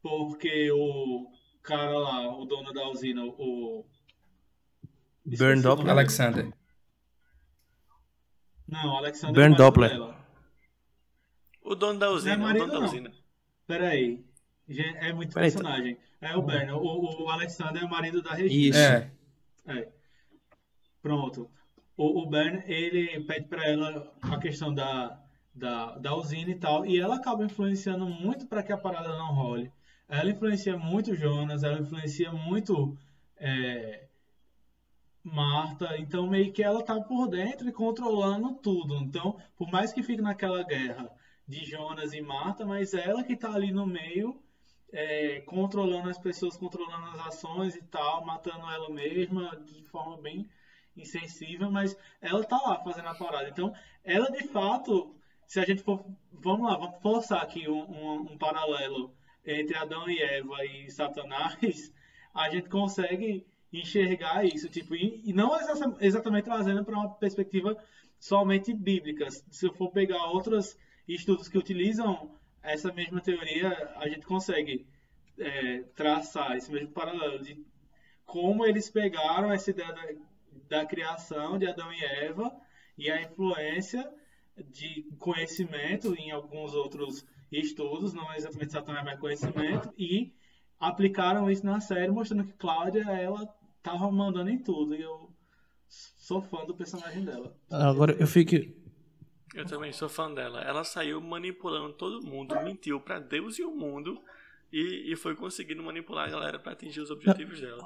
[0.00, 1.30] porque o
[1.62, 3.84] cara lá, o dono da usina, o
[5.26, 5.90] nome Doppler.
[5.90, 6.52] Alexander.
[8.66, 10.17] Não, Alexander é marido Doppler.
[11.68, 13.12] O dono da usina, Não é o marido, dono da usina.
[13.66, 14.24] Peraí.
[14.68, 15.98] É muito Peraí, personagem.
[16.18, 16.72] É o Bernd.
[16.72, 18.70] O, o Alexander é o marido da Regina.
[18.70, 18.78] Isso.
[18.78, 19.10] É.
[19.66, 19.88] É.
[21.02, 21.50] Pronto.
[21.94, 25.20] O, o Bern, ele pede pra ela a questão da,
[25.54, 29.34] da, da usina e tal, e ela acaba influenciando muito para que a parada não
[29.34, 29.70] role.
[30.08, 32.96] Ela influencia muito o Jonas, ela influencia muito
[33.36, 34.06] é,
[35.22, 38.94] Marta, então meio que ela tá por dentro e controlando tudo.
[38.96, 41.10] Então, por mais que fique naquela guerra
[41.48, 44.40] de Jonas e Marta, mas ela que tá ali no meio
[44.92, 50.48] é, controlando as pessoas, controlando as ações e tal, matando ela mesma de forma bem
[50.96, 53.48] insensível, mas ela tá lá fazendo a parada.
[53.48, 53.72] Então,
[54.04, 55.14] ela de fato,
[55.46, 59.14] se a gente for, vamos lá, vamos forçar aqui um, um, um paralelo
[59.46, 61.92] entre Adão e Eva e Satanás,
[62.34, 67.76] a gente consegue enxergar isso, tipo, e, e não exa- exatamente trazendo para uma perspectiva
[68.18, 69.30] somente bíblica.
[69.30, 70.30] Se eu for pegar
[71.14, 72.30] estudos que utilizam
[72.62, 74.86] essa mesma teoria, a gente consegue
[75.38, 77.64] é, traçar esse mesmo paralelo de
[78.24, 82.54] como eles pegaram essa ideia da, da criação de Adão e Eva
[82.96, 84.08] e a influência
[84.70, 90.34] de conhecimento em alguns outros estudos, não exatamente Satanás, mas conhecimento, e
[90.78, 93.46] aplicaram isso na série, mostrando que Cláudia, ela
[93.82, 95.30] tava mandando em tudo, e eu
[95.88, 97.56] sou fã do personagem dela.
[97.70, 98.50] Agora eu fico.
[99.54, 100.60] Eu também sou fã dela.
[100.62, 104.18] Ela saiu manipulando todo mundo, mentiu para Deus e o mundo
[104.72, 107.82] e, e foi conseguindo manipular a galera para atingir os objetivos dela.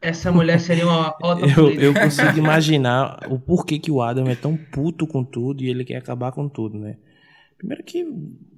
[0.00, 4.34] Essa mulher seria uma ótima Eu, eu consigo imaginar o porquê que o Adam é
[4.36, 6.96] tão puto com tudo e ele quer acabar com tudo, né?
[7.56, 8.06] Primeiro que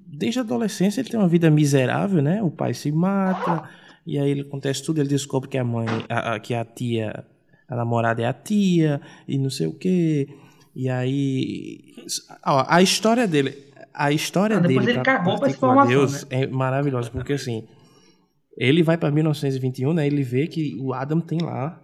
[0.07, 2.43] desde a adolescência ele tem uma vida miserável, né?
[2.43, 3.69] O pai se mata
[4.07, 7.25] e aí ele acontece tudo, ele descobre que a mãe, a, a- que a tia,
[7.67, 10.29] a namorada é a tia e não sei o quê.
[10.75, 11.95] E aí
[12.47, 13.55] ó, a história dele,
[13.93, 17.67] a história Ah, depois dele ele cagou pra essa Deus é maravilhosa, porque assim,
[18.57, 20.07] ele vai para 1921, né?
[20.07, 21.81] Ele vê que o Adam tem lá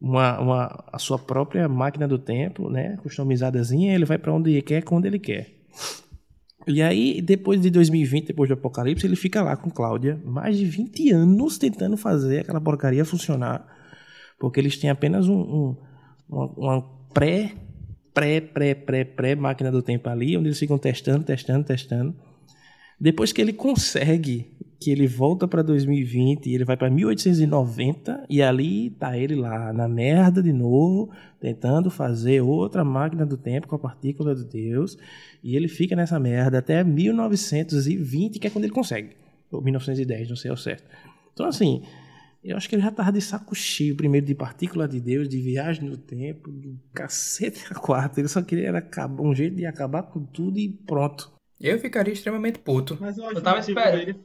[0.00, 2.96] uma, uma, a sua própria máquina do tempo, né?
[3.02, 5.52] Customizadazinha, ele vai para onde ele quer, quando ele quer.
[6.66, 10.64] E aí, depois de 2020, depois do Apocalipse, ele fica lá com Cláudia, mais de
[10.64, 13.66] 20 anos tentando fazer aquela porcaria funcionar,
[14.38, 15.76] porque eles têm apenas um, um-
[16.28, 17.52] uma, uma pré,
[18.12, 22.14] pré, pré, pré, pré máquina do tempo ali, onde eles ficam testando, testando, testando.
[23.00, 28.42] Depois que ele consegue, que ele volta para 2020 e ele vai para 1890 e
[28.42, 31.10] ali tá ele lá na merda de novo,
[31.40, 34.96] tentando fazer outra máquina do tempo com a partícula de Deus,
[35.42, 39.10] e ele fica nessa merda até 1920, que é quando ele consegue.
[39.50, 40.84] Ou 1910, não sei ao certo.
[41.32, 41.82] Então assim,
[42.42, 45.40] eu acho que ele já tava de saco cheio, primeiro de partícula de Deus, de
[45.40, 48.20] viagem no tempo, do cacete a quatro.
[48.20, 51.32] Ele só queria era acabar, um jeito de acabar com tudo e pronto.
[51.60, 52.98] Eu ficaria extremamente puto.
[53.00, 54.04] Mas eu acho Eu tava esperando.
[54.04, 54.18] dele.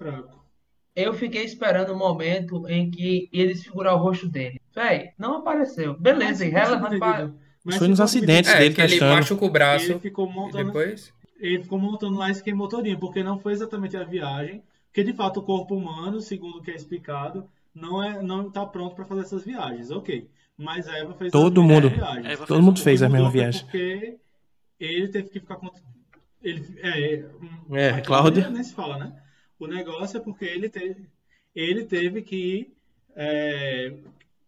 [0.96, 4.60] Eu fiquei esperando o momento em que ia desfigurar o rosto dele.
[4.74, 5.94] Véi, não apareceu.
[6.00, 7.40] Beleza, irrelevante subdividido.
[7.64, 10.34] Mas Foi nos ficou acidentes É, dele que ele machuca o braço Ele ficou e
[10.34, 11.14] montando, depois...
[11.40, 15.42] ele ficou montando lá esquema todinho, porque não foi exatamente a viagem, porque de fato
[15.42, 17.48] o corpo humano, segundo o que é explicado,
[17.82, 20.30] não é não tá pronto para fazer essas viagens, ok.
[20.58, 21.90] Mas a Eva fez Todo as mundo.
[21.90, 22.40] viagens.
[22.40, 23.62] Todo fez mundo fez a mesma foi viagem.
[23.62, 24.18] Porque
[24.80, 25.70] ele teve que ficar com
[26.42, 27.26] ele é,
[27.72, 28.50] É, a Cláudia.
[28.50, 29.14] nem se fala, né?
[29.60, 31.08] O negócio é porque ele teve
[31.56, 32.72] ele teve que
[33.16, 33.94] é,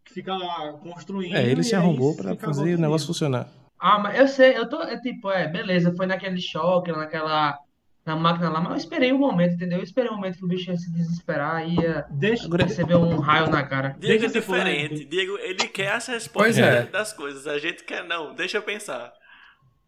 [0.06, 1.36] ficar lá construindo.
[1.36, 1.76] É, ele se
[2.16, 3.50] pra ficava fazer o negócio funcionar.
[3.80, 7.58] Ah, mas eu sei, eu tô, é tipo, é, beleza, foi naquele choque, naquela,
[8.10, 9.78] na máquina lá, mas eu esperei um momento, entendeu?
[9.78, 13.50] Eu esperei um momento que o bicho ia se desesperar, ia Deixa, receber um raio
[13.50, 13.96] na cara.
[14.00, 15.06] Diego é Deixa eu ser diferente.
[15.06, 16.84] Diego, ele quer as Pois respostas é.
[16.86, 17.46] das coisas.
[17.48, 18.34] A gente quer não.
[18.34, 19.14] Deixa eu pensar.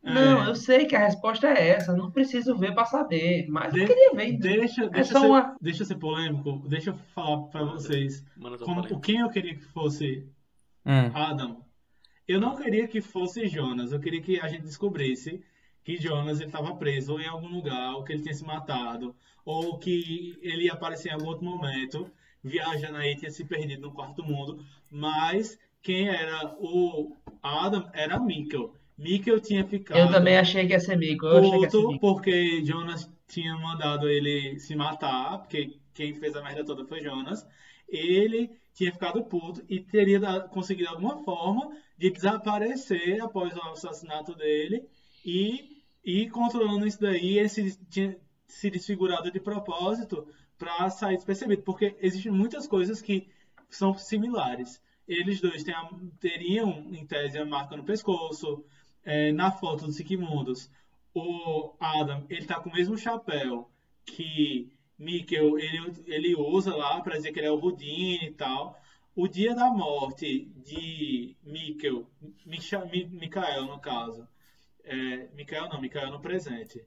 [0.04, 3.72] Não, é, eu sei que a resposta é essa, não preciso ver pra saber, mas
[3.74, 4.32] eu De- queria ver.
[4.38, 8.56] Deixa, deixa, só ser, uma- deixa eu ser polêmico, deixa eu falar pra vocês Mano,
[8.56, 10.28] eu como, quem eu queria que fosse
[10.86, 11.12] Hum.
[11.14, 11.58] Adam.
[12.28, 15.44] Eu não queria que fosse Jonas, eu queria que a gente descobrisse
[15.84, 19.16] que Jonas estava preso em algum lugar, ou que ele tinha se matado,
[19.46, 22.10] ou que ele ia aparecer em algum outro momento,
[22.44, 24.64] viajando aí, tinha se perdido no quarto mundo.
[24.90, 28.74] Mas quem era o Adam era Mikkel.
[28.98, 31.78] Mikkel tinha ficado Eu também achei que ia ser mico, eu achei que ia ser
[31.78, 32.00] puto mico.
[32.00, 37.46] porque Jonas tinha mandado ele se matar, porque quem fez a merda toda foi Jonas.
[37.90, 44.36] Ele tinha ficado puto e teria da- conseguido alguma forma de desaparecer após o assassinato
[44.36, 44.84] dele
[45.26, 45.71] e
[46.04, 47.38] ir controlando isso daí.
[47.38, 47.78] Ele se,
[48.46, 50.28] se desfigurado de propósito
[50.58, 53.28] para sair despercebido, porque existem muitas coisas que
[53.70, 54.82] são similares.
[55.08, 55.90] Eles dois a-
[56.20, 58.64] teriam, em tese, a marca no pescoço,
[59.04, 60.70] é, na foto do Siquemundos,
[61.14, 63.70] o Adam, ele tá com o mesmo chapéu
[64.06, 68.80] que Mikkel, ele, ele usa lá para dizer que ele é o Houdini e tal.
[69.16, 72.08] O dia da morte de Mikkel,
[72.46, 74.28] Micha, Mi, Mikael no caso,
[74.84, 76.84] é, Mikael não, Mikael no presente.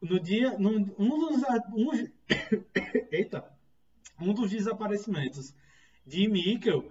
[0.00, 1.42] No dia, um dos,
[1.74, 1.90] um,
[3.10, 3.44] eita,
[4.20, 5.54] um dos desaparecimentos
[6.06, 6.90] de Mikkel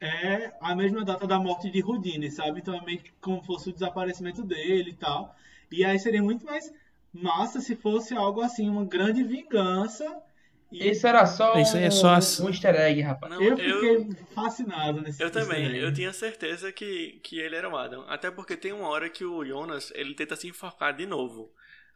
[0.00, 2.60] é a mesma data da morte de Houdini, sabe?
[2.60, 5.34] Então é meio que como fosse o desaparecimento dele e tal.
[5.70, 6.72] E aí seria muito mais
[7.12, 10.22] massa se fosse algo assim, uma grande vingança.
[10.70, 13.32] E Isso era só Isso aí é um, só as- um easter egg, rapaz.
[13.32, 15.76] Não, eu eu, fiquei fascinado nesse eu também.
[15.76, 18.04] Eu tinha certeza que, que ele era o Adam.
[18.08, 21.50] Até porque tem uma hora que o Jonas ele tenta se enforcar de novo.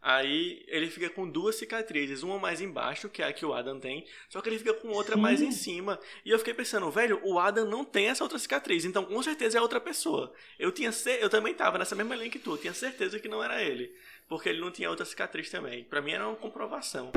[0.05, 3.79] Aí ele fica com duas cicatrizes, uma mais embaixo, que é a que o Adam
[3.79, 5.21] tem, só que ele fica com outra Sim.
[5.21, 5.97] mais em cima.
[6.25, 9.59] E eu fiquei pensando, velho, o Adam não tem essa outra cicatriz, então com certeza
[9.59, 10.33] é outra pessoa.
[10.59, 13.45] Eu tinha eu também tava nessa mesma linha que tu, eu tinha certeza que não
[13.45, 13.95] era ele,
[14.29, 15.85] porque ele não tinha outra cicatriz também.
[15.85, 17.13] Pra mim era uma comprovação.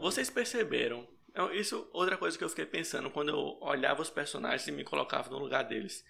[0.00, 4.66] Vocês perceberam Eu- Isso, outra coisa que eu fiquei pensando quando eu olhava os personagens
[4.66, 6.02] e me colocava no lugar deles.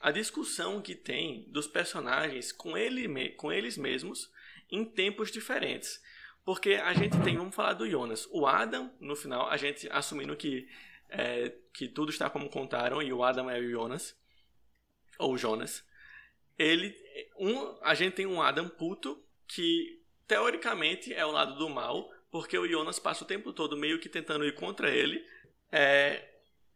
[0.00, 4.28] A discussão que tem dos personagens com, ele, com eles mesmos
[4.68, 6.02] em tempos diferentes.
[6.44, 8.26] Porque a gente tem, vamos falar do Jonas.
[8.32, 10.68] O Adam, no final, a gente assumindo que,
[11.08, 14.16] é, que tudo está como contaram e o Adam é o Jonas,
[15.16, 15.84] ou Jonas.
[16.58, 16.92] Ele,
[17.38, 20.01] um, a gente tem um Adam puto que
[20.32, 24.08] teoricamente é o lado do mal, porque o Jonas passa o tempo todo meio que
[24.08, 25.22] tentando ir contra ele.
[25.70, 26.26] É,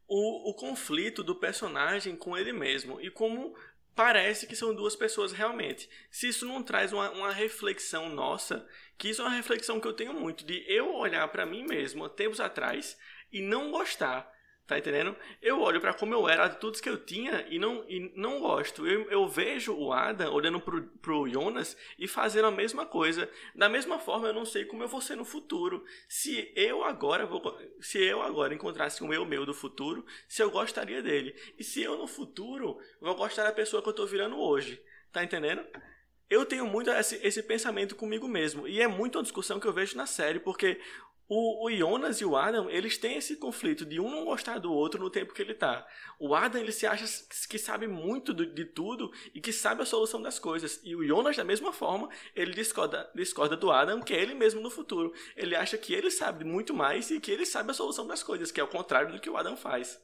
[0.07, 3.57] o, o conflito do personagem com ele mesmo e como
[3.94, 5.88] parece que são duas pessoas realmente.
[6.11, 9.94] Se isso não traz uma, uma reflexão nossa, que isso é uma reflexão que eu
[9.94, 12.98] tenho muito, de eu olhar pra mim mesmo há tempos atrás
[13.32, 14.30] e não gostar.
[14.66, 15.14] Tá entendendo?
[15.40, 18.84] Eu olho pra como eu era, atitudes que eu tinha e não, e não gosto.
[18.84, 23.30] Eu, eu vejo o Adam olhando pro, pro Jonas e fazendo a mesma coisa.
[23.54, 25.84] Da mesma forma, eu não sei como eu vou ser no futuro.
[26.08, 30.50] Se eu agora vou, se eu agora encontrasse um eu meu do futuro, se eu
[30.50, 31.36] gostaria dele.
[31.56, 34.82] E se eu no futuro vou gostar da pessoa que eu tô virando hoje.
[35.12, 35.64] Tá entendendo?
[36.28, 38.66] Eu tenho muito esse, esse pensamento comigo mesmo.
[38.66, 40.80] E é muito uma discussão que eu vejo na série, porque
[41.28, 44.72] o, o Jonas e o Adam, eles têm esse conflito de um não gostar do
[44.72, 45.86] outro no tempo que ele tá.
[46.18, 47.04] O Adam, ele se acha
[47.48, 50.80] que sabe muito do- de tudo e que sabe a solução das coisas.
[50.84, 54.60] E o Jonas, da mesma forma, ele discorda, discorda do Adam, que é ele mesmo
[54.60, 55.12] no futuro.
[55.36, 58.50] Ele acha que ele sabe muito mais e que ele sabe a solução das coisas,
[58.52, 59.98] que é o contrário do que o Adam faz.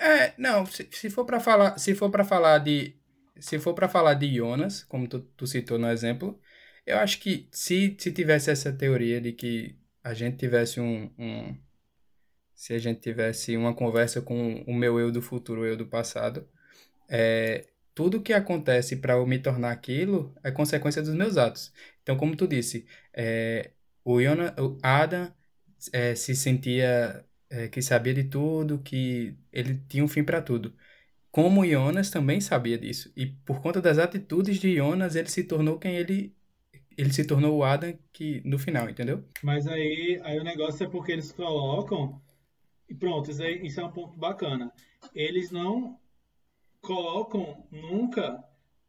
[0.00, 2.96] É, não, se, se for para falar, se for para falar de
[3.40, 6.40] se for para falar de Jonas, como tu, tu citou no exemplo,
[6.86, 11.56] eu acho que se, se tivesse essa teoria de que a gente tivesse um, um
[12.54, 15.86] se a gente tivesse uma conversa com o meu eu do futuro, o eu do
[15.86, 16.48] passado,
[17.08, 21.72] é, tudo que acontece para eu me tornar aquilo é consequência dos meus atos.
[22.02, 23.72] Então, como tu disse, é,
[24.04, 25.32] o, Jonas, o Adam
[25.92, 30.74] é, se sentia é, que sabia de tudo, que ele tinha um fim para tudo.
[31.30, 33.12] Como Jonas também sabia disso.
[33.16, 36.34] E por conta das atitudes de Jonas, ele se tornou quem ele.
[36.96, 39.24] Ele se tornou o Adam que, no final, entendeu?
[39.42, 42.20] Mas aí, aí o negócio é porque eles colocam.
[42.88, 44.72] E pronto, isso, aí- isso é um ponto bacana.
[45.14, 45.98] Eles não
[46.80, 48.42] colocam nunca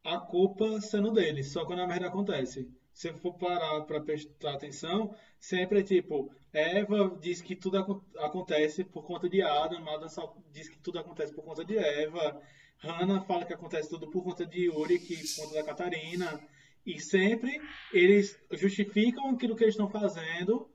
[0.03, 2.69] a culpa sendo deles, só quando a merda acontece.
[2.93, 8.83] Se for parar pra prestar atenção, sempre é tipo, Eva diz que tudo acon- acontece
[8.83, 12.39] por conta de Adam, Adam diz que tudo acontece por conta de Eva,
[12.77, 16.39] Hannah fala que acontece tudo por conta de Yuri, que por conta da Catarina.
[16.85, 17.59] E sempre
[17.91, 20.69] eles justificam aquilo que eles estão fazendo,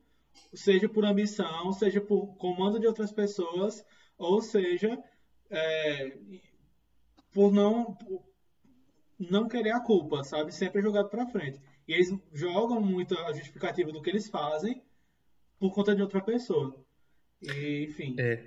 [0.52, 3.84] seja por ambição, seja por comando de outras pessoas,
[4.18, 4.98] ou seja,
[5.48, 6.18] é,
[7.32, 8.28] por não por
[9.18, 10.52] não querer a culpa, sabe?
[10.52, 11.61] Sempre é jogado pra frente.
[11.86, 14.82] E eles jogam muito a justificativa do que eles fazem
[15.58, 16.74] por conta de outra pessoa.
[17.42, 18.42] E, enfim, É.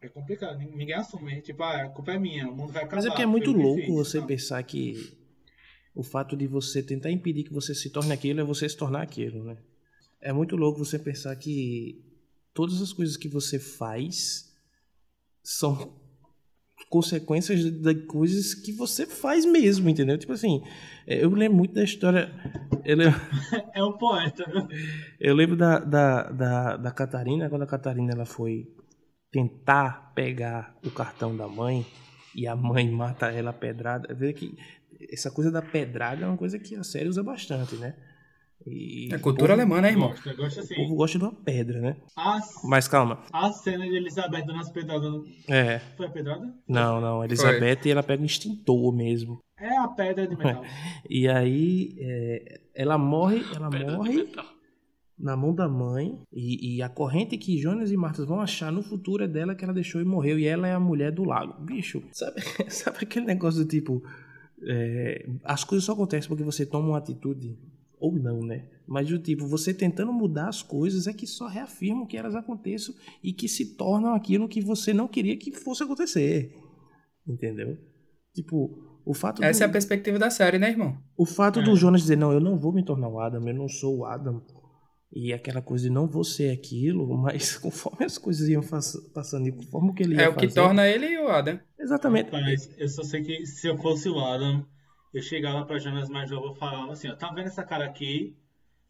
[0.00, 0.58] é complicado.
[0.58, 1.42] Ninguém assume.
[1.42, 2.96] Tipo, ah, a culpa é minha, o mundo vai acabar.
[2.96, 3.94] Mas é porque é muito louco fiz.
[3.94, 4.26] você Não.
[4.26, 5.16] pensar que
[5.94, 9.02] o fato de você tentar impedir que você se torne aquilo é você se tornar
[9.02, 9.56] aquilo, né?
[10.20, 12.02] É muito louco você pensar que
[12.52, 14.52] todas as coisas que você faz
[15.42, 15.94] são
[16.88, 20.16] consequências de coisas que você faz mesmo, entendeu?
[20.16, 20.62] Tipo assim,
[21.06, 22.32] é, eu lembro muito da história.
[22.84, 23.20] Lembro,
[23.74, 24.44] É o poeta.
[25.20, 28.66] eu lembro da, da, da, da Catarina, quando a Catarina ela foi
[29.30, 31.84] tentar pegar o cartão da mãe
[32.34, 34.14] e a mãe mata ela pedrada.
[34.14, 34.56] Vê que
[35.10, 37.94] essa coisa da pedrada é uma coisa que a série usa bastante, né?
[38.66, 40.08] E É cultura o povo, alemã, né, irmão?
[40.08, 40.74] Gosta, gosta O assim.
[40.76, 41.96] povo gosta de uma pedra, né?
[42.16, 43.22] A, Mas calma.
[43.32, 45.12] a cena de Elizabeth dando as pedradas.
[45.48, 45.80] É.
[45.96, 46.54] Foi a pedrada?
[46.66, 47.20] Não, não.
[47.20, 49.38] A Elizabeth ela pega um extintor mesmo.
[49.58, 50.64] É a pedra de metal.
[51.10, 54.32] E aí é, ela morre, ela morre
[55.18, 56.18] na mão da mãe.
[56.32, 59.62] E, e a corrente que Jonas e Marta vão achar no futuro é dela que
[59.64, 60.38] ela deixou e morreu.
[60.38, 61.62] E ela é a mulher do lago.
[61.62, 62.40] Bicho, sabe,
[62.70, 64.02] sabe aquele negócio do tipo.
[64.68, 67.58] É, as coisas só acontecem porque você toma uma atitude.
[68.00, 68.68] Ou não, né?
[68.86, 72.94] Mas do tipo, você tentando mudar as coisas é que só reafirmam que elas aconteçam
[73.22, 76.52] e que se tornam aquilo que você não queria que fosse acontecer.
[77.26, 77.78] Entendeu?
[78.34, 80.98] Tipo, o fato do- Essa é a perspectiva da série, né, irmão?
[81.16, 81.62] o fato É.
[81.62, 84.04] do Jonas dizer, não, eu não vou me tornar o Adam, eu não sou o
[84.04, 84.42] Adam.
[85.16, 88.60] E aquela coisa de não vou ser aquilo, mas conforme as coisas iam
[89.14, 91.58] passando e conforme o que ele ia É o que fazer- torna ele o Adam.
[91.84, 92.30] Exatamente.
[92.30, 94.64] Rapaz, eu só sei que se eu fosse o Adam,
[95.12, 98.36] eu chegava pra Jonas mais novo e falava assim, ó, tá vendo essa cara aqui?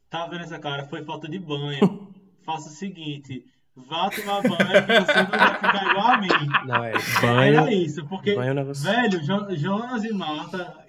[0.08, 0.84] Tá vendo essa cara?
[0.86, 2.12] Foi falta de banho.
[2.44, 6.28] Faça o seguinte, vá tomar banho que você não vai ficar igual a mim.
[6.66, 6.92] Não, é
[7.48, 7.70] Era banho.
[7.82, 10.83] isso, porque, banho é velho, Jo- Jonas e Marta,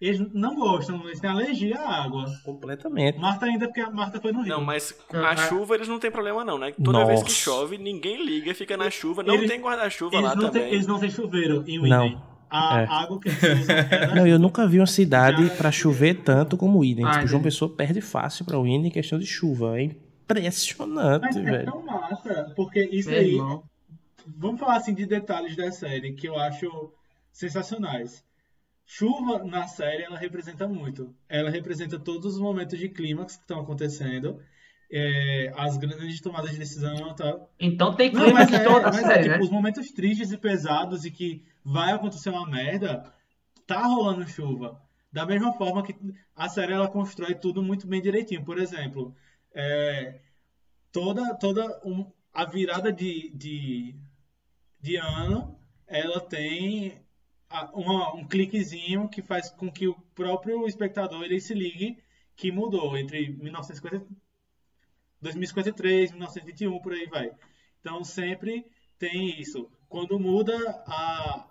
[0.00, 2.24] eles não gostam, eles têm alergia à água.
[2.44, 3.18] Completamente.
[3.18, 4.54] Marta ainda, porque a Marta foi no Rio.
[4.56, 6.72] Não, mas Não, a chuva eles não tem problema não, né?
[6.82, 7.40] Toda vez que Nossa.
[7.40, 9.22] chove, ninguém liga, fica na chuva.
[9.22, 10.74] Não Eles- tem guarda-chuva eles, lá não têm, também.
[10.74, 11.88] eles não têm chuveiro em Whitney.
[11.90, 12.36] Não.
[12.48, 12.86] A É.
[12.88, 16.84] água que eles usam é Não, eu nunca vi uma cidade pra chover tanto como
[16.84, 17.04] Iden.
[17.04, 17.42] Ah, Tipo, João.
[17.42, 19.80] Pessoa perde fácil pra Iden em questão de chuva.
[19.80, 21.72] É impressionante, Mas é velho.
[21.72, 23.62] tão massa, porque isso Meu aí irmão.
[24.38, 26.92] Vamos falar assim de detalhes da série que eu acho
[27.32, 28.24] sensacionais.
[28.86, 31.14] Chuva na série ela representa muito.
[31.28, 34.40] Ela representa todos os momentos de clímax que estão acontecendo,
[34.90, 37.38] é, as grandes tomadas de decisão, tá?
[37.58, 39.40] Então tem Não, clima mas é, toda mas é, série, tipo, né?
[39.40, 43.12] os momentos tristes e pesados e que vai acontecer uma merda,
[43.66, 44.80] tá rolando chuva.
[45.12, 45.96] Da mesma forma que
[46.36, 48.44] a série ela constrói tudo muito bem direitinho.
[48.44, 49.14] Por exemplo,
[49.52, 50.20] é,
[50.92, 53.96] toda toda um- a virada de, de,
[54.80, 57.05] de ano, ela tem
[57.72, 61.98] uma- um cliquezinho que faz com que o próprio espectador ele se ligue
[62.34, 64.06] que mudou entre 1950,
[65.20, 67.30] 2053, 1921, por aí vai.
[67.80, 68.64] Então sempre
[68.98, 69.68] tem isso.
[69.88, 70.54] Quando muda
[70.86, 71.46] a,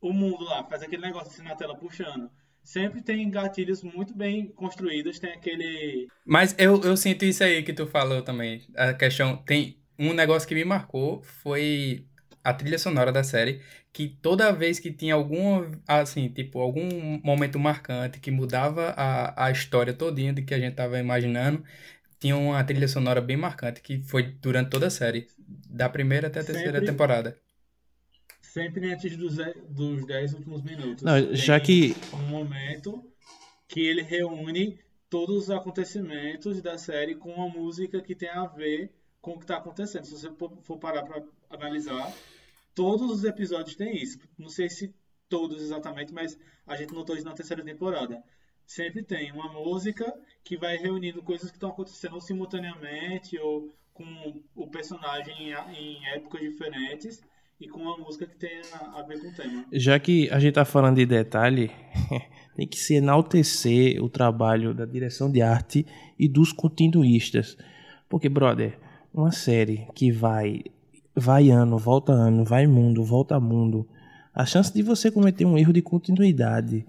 [0.00, 2.30] o mundo lá, faz aquele negócio assim na tela puxando.
[2.62, 6.08] Sempre tem gatilhos muito bem construídos, tem aquele.
[6.24, 8.62] Mas eu, eu sinto isso aí que tu falou também.
[8.76, 9.36] A questão.
[9.38, 12.06] Tem um negócio que me marcou foi
[12.44, 13.60] a trilha sonora da série.
[13.92, 19.50] Que toda vez que tinha algum, assim, tipo, algum momento marcante que mudava a, a
[19.50, 21.62] história todinha de que a gente tava imaginando,
[22.18, 25.26] tinha uma trilha sonora bem marcante que foi durante toda a série.
[25.68, 27.38] Da primeira até a terceira Sempre- temporada.
[28.40, 29.36] Sempre antes dos,
[29.68, 31.02] dos 10 últimos minutos.
[31.02, 33.02] Não, já que um momento
[33.66, 34.78] que ele reúne
[35.08, 38.90] todos os acontecimentos da série com uma música que tem a ver
[39.20, 40.04] com o que está acontecendo.
[40.04, 41.22] Se você for for parar para
[41.52, 42.12] analisar,
[42.74, 44.18] todos os episódios têm isso.
[44.38, 44.94] Não sei se
[45.28, 48.22] todos exatamente, mas a gente notou isso na terceira temporada.
[48.66, 50.12] Sempre tem uma música
[50.44, 57.22] que vai reunindo coisas que estão acontecendo simultaneamente ou com o personagem em, épocas diferentes
[57.60, 59.66] e com uma música que tem a, ver com o tema.
[59.72, 61.70] Já que a gente tá falando de detalhe,
[62.56, 65.86] tem que se enaltecer o trabalho da direção de arte
[66.18, 67.56] e dos continuistas.
[68.08, 68.78] Porque, brother,
[69.12, 70.62] uma série que vai
[71.14, 73.86] vai ano, volta ano, vai mundo, volta mundo,
[74.34, 76.86] a chance de você cometer um erro de continuidade,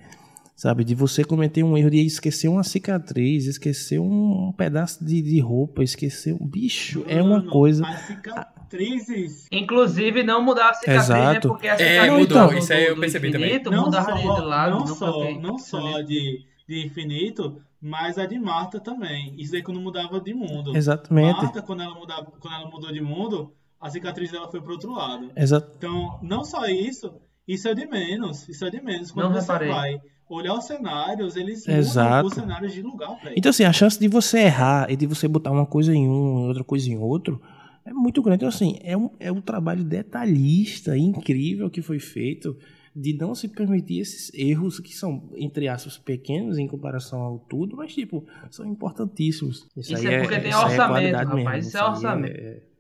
[0.55, 0.84] sabe?
[0.84, 5.84] De você cometer um erro de esquecer uma cicatriz, esquecer um pedaço de, de roupa,
[5.84, 7.86] esquecer um bicho, é uma Mano, coisa.
[7.86, 9.47] As cicatrizes.
[9.51, 11.47] Inclusive, não mudar a cicatriz, Exato.
[11.47, 11.53] né?
[11.53, 13.47] Porque a É, cicatriz mudou, do- isso aí eu percebi também.
[13.49, 14.71] infinito Não mudava só, de lado.
[14.80, 19.36] não só, não só de, de infinito, mas a de Marta também.
[19.38, 20.76] Isso daí quando mudava de mundo.
[20.76, 21.41] Exatamente.
[21.41, 23.53] Marta, quando ela, mudava, quando ela mudou de mundo,
[23.84, 25.29] a cicatriz dela foi pro outro lado.
[25.36, 27.13] Exa Então, não só isso,
[27.47, 28.47] isso é de menos.
[28.47, 29.11] Isso é de menos.
[29.11, 29.69] Quando Não você reparei.
[29.69, 32.23] vai olhar os cenários, eles Exato.
[32.23, 33.36] mudam os cenários de lugar, velho.
[33.38, 36.45] Então, assim, a chance de você errar e de você botar uma coisa em um
[36.45, 37.41] e outra coisa em outro
[37.86, 38.38] é muito grande.
[38.38, 42.57] Então, assim, é um, é um trabalho detalhista, incrível que foi feito
[42.95, 47.75] de não se permitir esses erros que são, entre aspas, pequenos em comparação ao tudo,
[47.75, 49.67] mas, tipo, são importantíssimos.
[49.75, 51.67] Isso é porque tem isso aí orçamento, qualidade rapaz, mesmo.
[51.67, 52.38] isso é aí orçamento.
[52.38, 52.72] é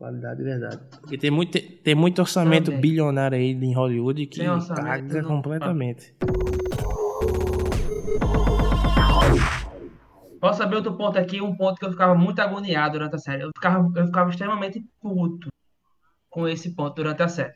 [0.00, 0.78] qualidade de verdade.
[1.02, 2.80] Porque tem muito, tem muito orçamento Também.
[2.80, 4.40] bilionário aí em Hollywood que
[4.74, 6.14] caga não- completamente.
[10.40, 13.42] Posso saber outro ponto aqui, um ponto que eu ficava muito agoniado durante a série.
[13.42, 15.48] Eu ficava, eu ficava extremamente puto
[16.30, 17.52] com esse ponto durante a série.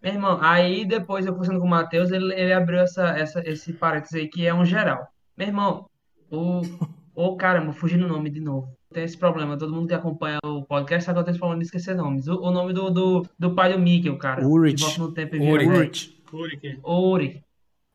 [0.00, 3.72] Meu irmão, aí depois eu conversando com o Matheus, ele, ele abriu essa, essa, esse
[3.72, 5.08] parênteses aí que é um geral.
[5.36, 5.86] Meu irmão,
[6.30, 6.60] o.
[7.16, 8.76] Ô caramba, fugindo o nome de novo.
[8.94, 11.60] Tem esse problema, todo mundo que acompanha o podcast sabe que eu tenho esse problema
[11.60, 12.28] de esquecer nomes.
[12.28, 14.40] O, o nome do, do, do pai do cara.
[14.40, 15.68] Vira Ulrich.
[15.68, 15.72] velho.
[15.72, 16.22] Ulrich.
[16.32, 16.80] Ulrich.
[16.84, 17.42] Ulrich.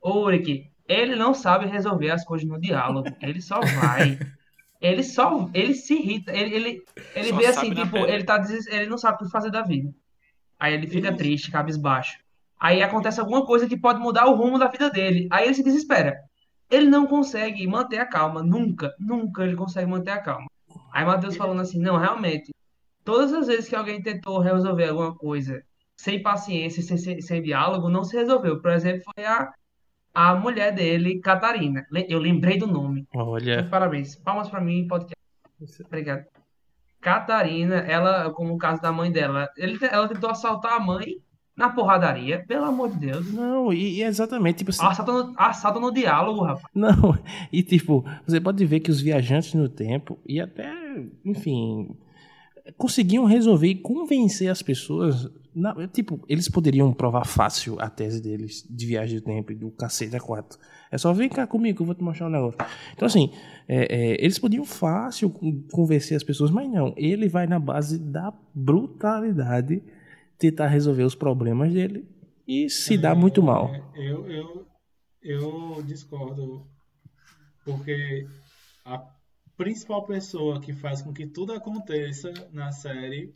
[0.04, 3.10] Ulrich, ele não sabe resolver as coisas no diálogo.
[3.22, 4.20] Ele só vai.
[4.82, 5.50] Ele só.
[5.54, 6.36] Ele se irrita.
[6.36, 6.84] Ele, ele,
[7.16, 8.12] ele Só vê assim, tipo, pele.
[8.12, 9.93] ele tá des- ele não sabe o que fazer da vida.
[10.60, 11.18] Aí ele fica Isso.
[11.18, 12.18] triste, cabisbaixo.
[12.60, 15.28] Aí acontece alguma coisa que pode mudar o rumo da vida dele.
[15.32, 16.18] Aí ele se desespera.
[16.70, 18.43] Ele não consegue manter a calma.
[18.43, 20.49] Nunca, nunca ele consegue manter a calma.
[20.92, 22.54] Aí Matheus falando assim, não, realmente,
[23.04, 25.64] todas as vezes que alguém tentou resolver alguma coisa
[25.98, 28.62] sem paciência, sem, sem, sem diálogo, não se resolveu.
[28.62, 29.52] Por exemplo, foi a,
[30.14, 31.86] a mulher dele, Catarina.
[32.08, 33.06] Eu lembrei do nome.
[33.14, 33.56] Olha.
[33.60, 34.16] Então, parabéns.
[34.16, 35.16] Palmas pra mim, podcast.
[35.86, 36.26] Obrigado.
[37.02, 41.18] Catarina, ela, como o caso da mãe dela, ele, ela tentou assaltar a mãe
[41.60, 43.32] na porradaria, pelo amor de Deus.
[43.34, 46.66] Não, e, e é exatamente, tipo assim, Assalta no, no diálogo, rapaz.
[46.74, 47.18] não,
[47.51, 50.72] e tipo, você pode ver que os viajantes no tempo, e até,
[51.26, 51.89] enfim,
[52.78, 55.30] conseguiam resolver e convencer as pessoas.
[55.55, 59.70] na- tipo, eles poderiam provar fácil a tese deles de viagem do tempo e do
[59.72, 60.57] cacete a quatro.
[60.91, 62.57] É só vem cá comigo que eu vou te mostrar um negócio.
[62.93, 63.32] Então, assim,
[63.68, 66.93] é, é, eles podiam fácil con- convencer as pessoas, mas não.
[66.95, 69.84] Ele vai na base da brutalidade
[70.40, 72.08] tentar resolver os problemas dele
[72.48, 73.76] e se dá muito mal.
[73.76, 74.68] É, Eu, eu,
[75.22, 76.66] eu discordo,
[77.64, 78.26] porque
[78.86, 78.98] a
[79.56, 83.36] principal pessoa que faz com que tudo aconteça na série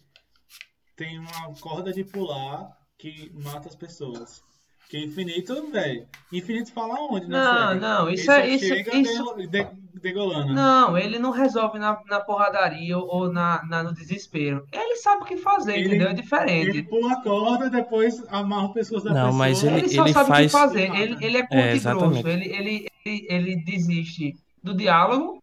[0.95, 4.41] tem uma corda de pular que mata as pessoas.
[4.89, 6.05] Que Infinito, velho.
[6.31, 7.79] Infinito fala onde na Não, série?
[7.79, 9.67] não, Ele isso só é- isso- chega isso- de- de-
[10.01, 10.53] degolando.
[10.53, 14.67] Não, ele não resolve na, na porradaria ou- na, na- no desespero.
[14.71, 16.07] Ele sabe o que fazer, Ele- entendeu?
[16.07, 16.83] É Ele diferente.
[16.83, 19.37] pula a corda, depois amarra o pescoço da Não, pessoa.
[19.39, 20.95] mas Ele, ele- só ele sabe o faz- que fazer.
[20.95, 22.27] Ele, ele é curto É, e grosso.
[22.27, 25.41] Ele, ele, ele, ele desiste do diálogo,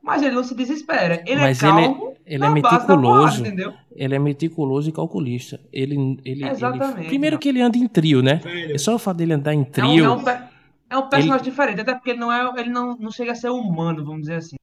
[0.00, 1.22] mas ele não se desespera.
[1.26, 3.40] Ele Mas é ele- calmo ele na é base da porrada, meticuloso.
[3.40, 3.74] entendeu?
[3.96, 5.60] Ele é meticuloso e calculista.
[5.72, 7.06] Ele, ele, ele- Exatamente.
[7.08, 8.40] primeiro que ele anda em trio, né?
[8.70, 10.04] É só o fato dele andar em É um, trio.
[10.04, 10.42] é um, pe-
[10.90, 13.50] é um personagem diferente, até porque ele não, é, ele não, não chega a ser
[13.50, 14.56] humano, vamos dizer assim.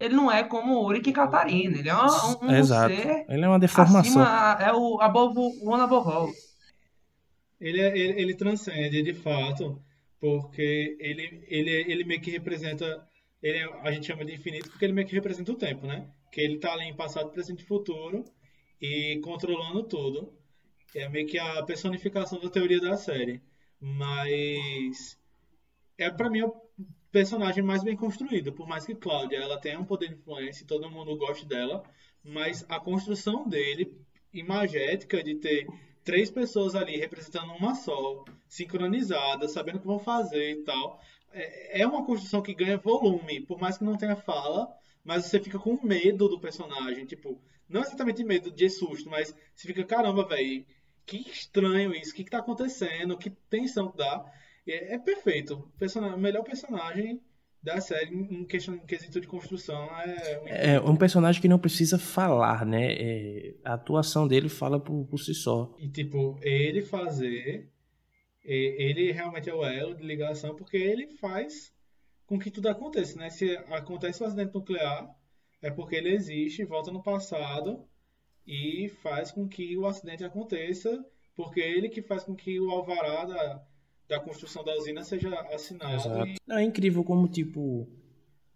[0.00, 1.76] Ele não é como o Uric e Catarina.
[1.78, 2.94] Ele é um, um Exato.
[2.94, 4.22] ser Ele é uma deformação.
[4.22, 6.28] acima, é o above one above all.
[7.60, 9.80] Ele, é- ele, ele transcende de fato,
[10.20, 13.02] porque ele, ele, ele meio que representa.
[13.42, 16.06] Ele, é- a gente chama de infinito porque ele meio que representa o tempo, né?
[16.32, 18.24] Que ele tá ali em passado, presente e futuro
[18.80, 20.32] e controlando tudo.
[20.94, 23.42] É meio que a personificação da teoria da série.
[23.80, 25.18] Mas
[25.96, 26.54] é para mim o
[27.10, 30.66] personagem mais bem construído, por mais que Cláudia ela tenha um poder de influência e
[30.66, 31.82] todo mundo goste dela,
[32.22, 33.96] mas a construção dele
[34.32, 35.66] imagética de ter
[36.04, 41.00] três pessoas ali representando uma só, sincronizadas, sabendo o que vão fazer e tal.
[41.32, 44.68] É é uma construção que ganha volume, por mais que não tenha fala,
[45.04, 49.66] mas você fica com medo do personagem, tipo, não exatamente medo de susto, mas você
[49.68, 50.64] fica, caramba, velho,
[51.06, 54.24] que estranho isso, o que, que tá acontecendo, que tensão que dá.
[54.66, 55.70] É, é perfeito.
[55.78, 57.20] Persona- O melhor personagem
[57.62, 61.58] da série em questão em quesito de construção é o É um personagem que não
[61.58, 62.92] precisa falar, né?
[62.92, 65.74] É, a atuação dele fala por, por si só.
[65.78, 67.68] E, tipo, ele fazer.
[68.44, 71.72] Ele realmente é o elo de ligação, porque ele faz
[72.26, 73.28] com que tudo aconteça, né?
[73.30, 75.08] Se acontece um acidente nuclear,
[75.62, 77.84] é porque ele existe, volta no passado
[78.46, 81.04] e faz com que o acidente aconteça,
[81.36, 83.66] porque é ele que faz com que o alvará da,
[84.08, 86.26] da construção da usina seja assinado.
[86.26, 87.88] E, é incrível como, tipo,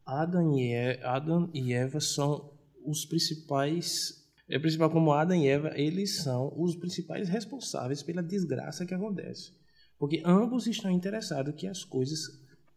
[0.05, 2.53] Adam e, E- Adam e Eva são
[2.85, 4.21] os principais.
[4.49, 9.53] É principal como Adam e Eva, eles são os principais responsáveis pela desgraça que acontece.
[9.99, 12.19] Porque ambos estão interessados que as coisas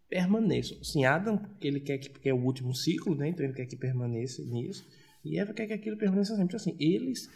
[0.10, 0.84] permaneçam.
[0.84, 3.30] Sim, Adam, ele quer que porque é o último ciclo, né?
[3.30, 4.88] Então ele quer que permaneça nisso.
[5.24, 6.56] E Eva quer que aquilo permaneça sempre.
[6.56, 7.30] Assim, eles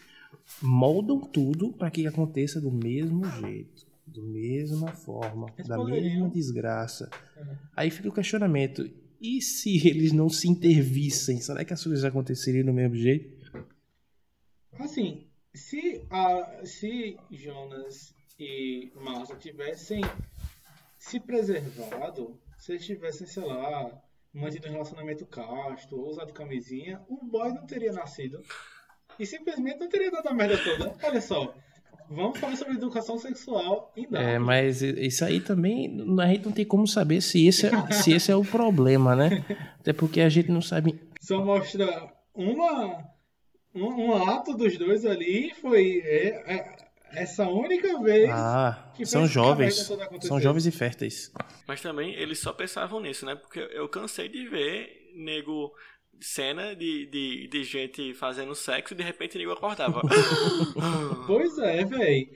[0.61, 6.03] moldam tudo para que aconteça do mesmo jeito, da mesma forma, Eles da poderiam.
[6.03, 7.09] mesma desgraça.
[7.75, 8.87] Aí fica o questionamento:
[9.19, 11.41] e se eles não se intervissem?
[11.41, 13.39] Será que as coisas aconteceriam do mesmo jeito?
[14.73, 20.01] Assim, se, a, se Jonas e Marta tivessem
[20.97, 23.89] se preservado, se eles tivessem, sei lá,
[24.33, 28.41] mantido um relacionamento casto, ou usado camisinha, o boy não teria nascido.
[29.17, 30.93] E simplesmente não teria dado a merda toda.
[31.01, 31.55] Olha só,
[32.09, 34.27] vamos falar sobre educação sexual em dados.
[34.27, 38.11] É, mas isso aí também a gente não tem como saber se esse é, se
[38.11, 39.43] esse é o problema, né?
[39.79, 40.99] Até porque a gente não sabe.
[41.21, 43.03] Só mostra uma,
[43.73, 46.75] um, um ato dos dois ali, foi é, é,
[47.13, 48.29] essa única vez.
[48.29, 49.89] Ah, que são jovens.
[50.21, 51.31] São jovens e férteis.
[51.67, 53.35] Mas também eles só pensavam nisso, né?
[53.35, 55.73] Porque eu cansei de ver nego
[56.21, 60.01] cena de, de, de gente fazendo sexo e de repente nego acordava.
[61.25, 62.29] Pois é, velho.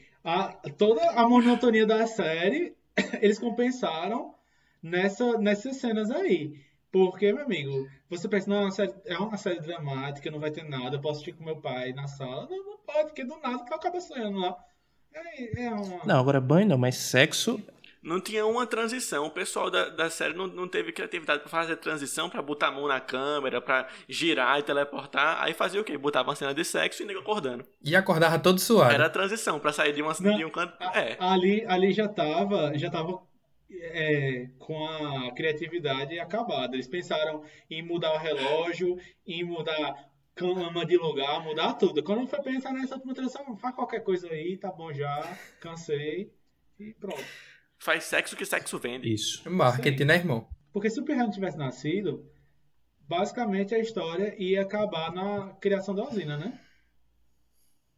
[0.78, 2.76] Toda a monotonia da série,
[3.22, 4.34] eles compensaram
[4.82, 6.62] nessa, nessas cenas aí.
[6.94, 10.52] Porque, meu amigo, você pensa, não, é uma série, é uma série dramática, não vai
[10.52, 12.48] ter nada, eu posso assistir com meu pai na sala.
[12.48, 14.56] Não, não pode, porque do nada tu acaba sonhando lá.
[15.12, 16.06] É, é uma...
[16.06, 17.60] Não, agora banho não, mas sexo.
[18.04, 19.26] Não tinha uma transição.
[19.26, 22.72] O pessoal da, da série não, não teve criatividade pra fazer transição, pra botar a
[22.72, 25.42] mão na câmera, pra girar e teleportar.
[25.42, 25.98] Aí fazia o quê?
[25.98, 27.66] Botava uma cena de sexo e nego acordando.
[27.84, 28.94] E acordava todo suado.
[28.94, 30.76] Era a transição pra sair de, uma, Não, de um canto.
[30.80, 31.18] a- É.
[31.20, 33.20] Ali, ali já tava, já tava
[33.82, 36.76] é, com a criatividade acabada.
[36.76, 42.04] Eles pensaram em mudar o relógio, em mudar cama de lugar, mudar tudo.
[42.04, 46.32] Quando foi pensar nessa última transição, faz qualquer coisa aí, tá bom já, cansei
[46.80, 47.24] e pronto.
[47.78, 49.14] Faz sexo que sexo vende.
[49.14, 49.50] Isso.
[49.50, 50.48] Marketing, né, irmão?
[50.72, 52.26] Porque se o Pirra não tivesse nascido,
[53.08, 56.60] basicamente a história ia acabar na criação da usina, né?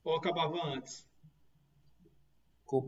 [0.03, 1.07] Ou acabava antes?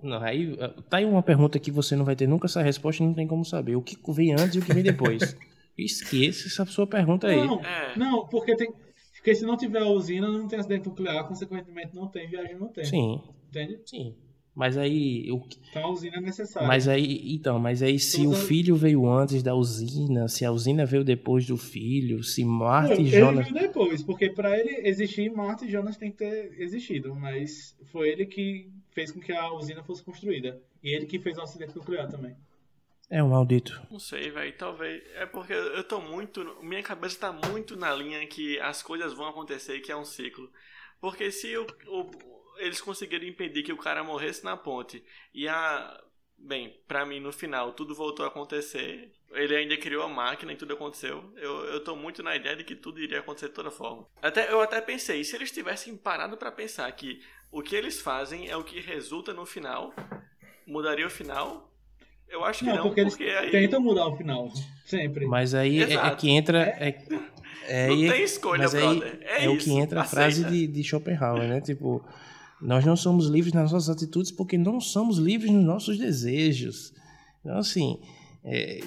[0.03, 0.57] Não, aí
[0.89, 3.27] tá aí uma pergunta que você não vai ter nunca essa resposta e não tem
[3.27, 3.75] como saber.
[3.75, 5.37] O que vem antes e o que vem depois.
[5.77, 7.37] Esqueça essa sua pergunta aí.
[7.37, 7.97] Não, é.
[7.97, 8.73] não porque tem.
[9.13, 12.87] Porque se não tiver usina, não tem acidente nuclear, consequentemente não tem viagem no tempo.
[12.87, 13.21] Sim.
[13.49, 13.79] Entende?
[13.85, 14.15] Sim.
[14.55, 15.27] Mas aí.
[15.27, 15.45] Eu...
[15.69, 16.67] Então a usina é necessária.
[16.67, 17.35] Mas aí.
[17.35, 18.29] Então, mas aí se Toda...
[18.29, 22.99] o filho veio antes da usina, se a usina veio depois do filho, se Marta
[22.99, 23.45] e Jonas.
[23.45, 27.13] Ele veio depois, porque para ele existir, Marta e Jonas tem que ter existido.
[27.13, 30.59] Mas foi ele que fez com que a usina fosse construída.
[30.81, 32.35] E ele que fez o acidente nuclear também.
[33.07, 33.79] É um maldito.
[33.91, 34.57] Não sei, velho.
[34.57, 35.03] Talvez.
[35.13, 36.57] É porque eu tô muito.
[36.63, 40.03] Minha cabeça tá muito na linha que as coisas vão acontecer e que é um
[40.03, 40.51] ciclo.
[40.99, 42.11] Porque se o, o,
[42.57, 46.03] eles conseguiram impedir que o cara morresse na ponte e a.
[46.39, 49.11] Bem, pra mim no final tudo voltou a acontecer.
[49.31, 51.33] Ele ainda criou a máquina e tudo aconteceu.
[51.35, 54.07] Eu, eu tô muito na ideia de que tudo iria acontecer de toda forma.
[54.21, 57.21] Até, eu até pensei, se eles tivessem parado para pensar que
[57.51, 59.93] o que eles fazem é o que resulta no final,
[60.65, 61.67] mudaria o final,
[62.29, 63.51] eu acho que não, não porque, porque eles aí...
[63.51, 64.51] tentam mudar o final,
[64.85, 65.25] sempre.
[65.25, 66.61] Mas aí é, é, que entra.
[66.61, 66.97] É,
[67.67, 69.19] é, não tem escolha, mas brother.
[69.21, 71.61] É, é o que entra a frase de, de Schopenhauer, né?
[71.61, 72.03] Tipo,
[72.61, 76.93] nós não somos livres nas nossas atitudes porque não somos livres nos nossos desejos.
[77.39, 78.01] Então, assim,
[78.43, 78.81] é,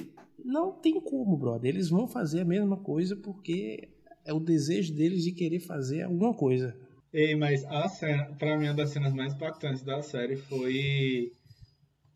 [0.45, 1.71] não tem como, brother.
[1.71, 3.89] Eles vão fazer a mesma coisa porque
[4.25, 6.77] é o desejo deles de querer fazer alguma coisa.
[7.13, 11.33] Ei, mas a cena, pra mim, uma das cenas mais impactantes da série foi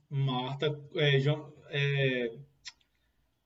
[0.09, 2.31] Marta, é, João, é,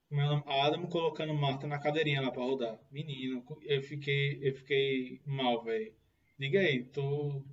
[0.08, 0.42] como é o nome?
[0.46, 2.78] Adam colocando Marta na cadeirinha lá pra rodar.
[2.90, 5.92] Menino, eu fiquei, eu fiquei mal, velho.
[6.38, 7.44] Diga aí, tu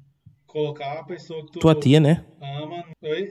[0.46, 2.26] colocar a pessoa que tu tua tia, né?
[2.41, 2.86] ama,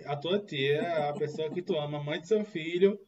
[0.07, 2.99] a tua tia, a pessoa que tu ama, a mãe do seu filho,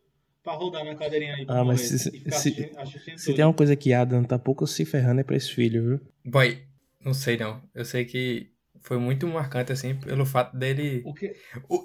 [0.42, 1.44] pra rodar na cadeirinha aí.
[1.48, 4.84] Ah, mas se, se, assistindo, assistindo se tem uma coisa que Adam tá pouco se
[4.86, 6.00] ferrando é pra esse filho, viu?
[6.24, 6.62] Boy,
[7.06, 7.62] não sei não.
[7.72, 8.50] Eu sei que
[8.80, 11.02] foi muito marcante, assim, pelo fato dele.
[11.06, 11.36] O quê?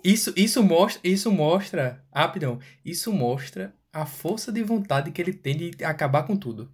[0.04, 1.00] Isso, isso mostra.
[1.08, 2.04] Isso mostra.
[2.12, 2.60] Rapidão.
[2.84, 6.74] Isso mostra a força de vontade que ele tem de acabar com tudo.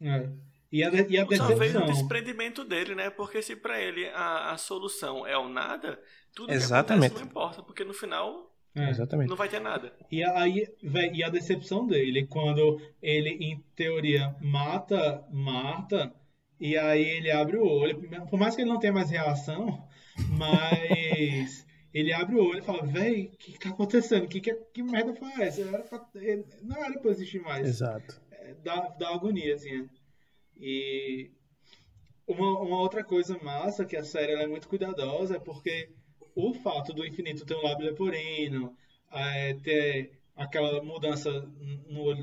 [0.00, 0.28] É.
[0.70, 3.10] E a, e a Talvez o desprendimento dele, né?
[3.10, 6.00] Porque se para ele a, a solução é o nada,
[6.34, 7.14] tudo Exatamente.
[7.14, 8.90] que acontece não importa, porque no final é.
[8.90, 9.28] Exatamente.
[9.28, 9.92] Não vai ter nada.
[10.10, 16.12] E aí, véio, e a decepção dele, quando ele, em teoria, mata Marta,
[16.60, 19.86] e aí ele abre o olho, por mais que ele não tenha mais reação,
[20.30, 24.26] mas ele abre o olho e fala, véi, o que, tá acontecendo?
[24.28, 25.62] Que, que, que merda foi essa?
[25.62, 26.06] Era pra,
[26.62, 27.66] não era pra existir mais.
[27.66, 28.20] Exato.
[28.30, 29.88] É, dá, dá agonia, assim.
[30.56, 31.30] E
[32.26, 35.90] uma, uma outra coisa massa que a série é muito cuidadosa é porque
[36.34, 38.76] o fato do infinito ter um lábio leporino,
[39.12, 41.30] é, ter aquela mudança
[41.88, 42.14] no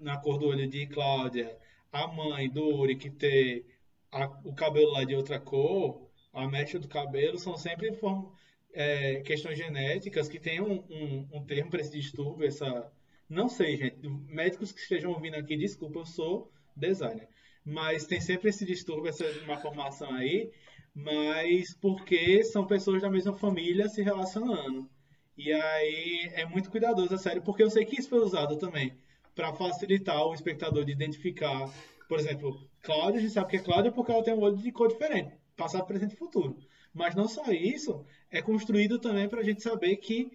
[0.00, 1.56] na cor do olho de Cláudia,
[1.92, 3.64] a mãe do Uri que ter
[4.12, 8.26] a, o cabelo lá de outra cor, a mecha do cabelo, são sempre form,
[8.72, 12.90] é, questões genéticas que tem um, um, um termo para esse distúrbio, essa...
[13.28, 14.08] Não sei, gente.
[14.28, 17.28] Médicos que estejam ouvindo aqui, desculpa, eu sou designer.
[17.64, 20.50] Mas tem sempre esse distúrbio, essa malformação aí,
[20.94, 24.88] mas porque são pessoas da mesma família se relacionando.
[25.36, 28.92] E aí é muito cuidadoso a série, porque eu sei que isso foi usado também
[29.34, 31.72] para facilitar o espectador de identificar
[32.10, 34.72] por exemplo, Cláudia, a gente sabe que é Cláudia porque ela tem um olho de
[34.72, 36.58] cor diferente, passado, presente e futuro.
[36.92, 40.32] Mas não só isso, é construído também para a gente saber que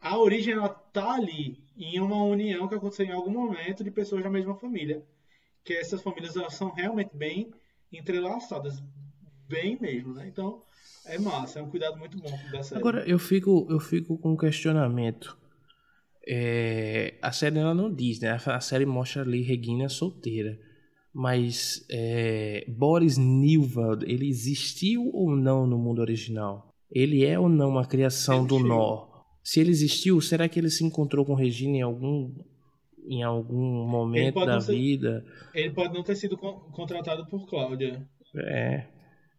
[0.00, 4.22] a origem ela tá ali em uma união que aconteceu em algum momento de pessoas
[4.22, 5.04] da mesma família,
[5.64, 7.50] que essas famílias são realmente bem
[7.92, 8.80] entrelaçadas,
[9.48, 10.28] bem mesmo, né?
[10.28, 10.62] Então
[11.06, 12.80] é massa, é um cuidado muito bom da série.
[12.80, 15.36] Agora eu fico eu fico com um questionamento.
[16.24, 18.38] É, a série ela não diz, né?
[18.46, 20.56] A série mostra ali Regina solteira.
[21.18, 26.68] Mas é, Boris Nilvald, ele existiu ou não no mundo original?
[26.90, 29.06] Ele é ou não uma criação do Nó?
[29.42, 32.34] Se ele existiu, será que ele se encontrou com Regina em algum
[33.08, 35.24] em algum momento da ser, vida?
[35.54, 38.06] Ele pode não ter sido contratado por Cláudia.
[38.36, 38.84] É.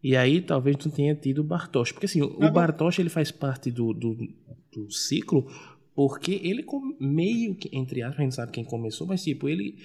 [0.01, 1.91] E aí talvez não tenha tido Bartosz.
[1.91, 4.17] Porque assim, o Bartosz ele faz parte do, do,
[4.73, 5.45] do ciclo
[5.93, 6.65] porque ele
[6.99, 9.77] meio que, entre aspas, a gente sabe quem começou, mas tipo, ele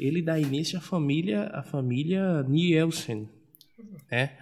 [0.00, 3.28] ele dá início à família, a família Nielsen,
[4.10, 4.38] né?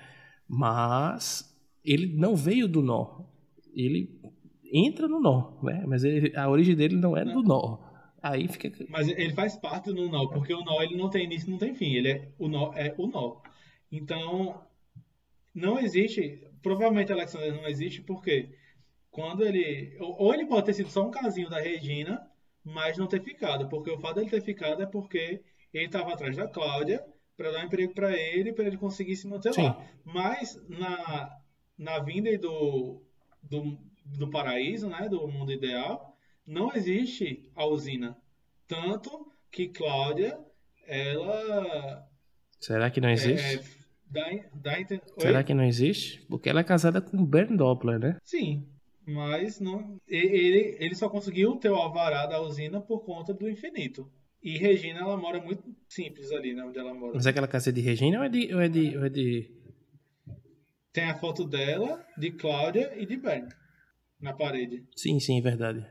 [0.46, 1.52] Mas
[1.84, 3.24] ele não veio do nó.
[3.74, 4.20] Ele
[4.72, 5.84] entra no nó, né?
[5.86, 7.78] Mas ele, a origem dele não é do nó.
[8.22, 8.70] Aí fica.
[8.88, 11.74] Mas ele faz parte do nó, porque o nó ele não tem início, não tem
[11.74, 11.92] fim.
[11.94, 13.40] Ele é o nó é o nó.
[13.90, 14.62] Então
[15.54, 16.40] não existe.
[16.62, 18.50] Provavelmente Alexander não existe porque
[19.10, 22.27] quando ele ou ele pode ter sido só um casinho da Regina
[22.64, 26.36] mas não ter ficado, porque o fato dele ter ficado é porque ele estava atrás
[26.36, 27.04] da Cláudia
[27.36, 29.62] para dar um emprego para ele, para ele conseguir se manter Sim.
[29.62, 29.86] lá.
[30.04, 31.38] Mas na
[31.78, 33.00] na vinda do,
[33.42, 38.16] do, do paraíso, né, do mundo ideal, não existe a usina.
[38.66, 40.38] Tanto que Cláudia,
[40.86, 42.06] ela.
[42.58, 43.58] Será que não existe?
[43.58, 46.26] É, dá, dá, Será que não existe?
[46.26, 48.16] Porque ela é casada com Bernd Doppler, né?
[48.24, 48.66] Sim,
[49.08, 54.06] mas não, ele, ele só conseguiu ter o alvará da usina por conta do infinito.
[54.42, 56.62] E Regina, ela mora muito simples ali, né?
[56.62, 57.14] Onde ela mora.
[57.14, 59.50] Mas é aquela casa de Regina ou é de, ou é de, ou é de...
[60.92, 63.48] Tem a foto dela, de Cláudia e de Bern
[64.20, 64.86] na parede.
[64.94, 65.86] Sim, sim, verdade.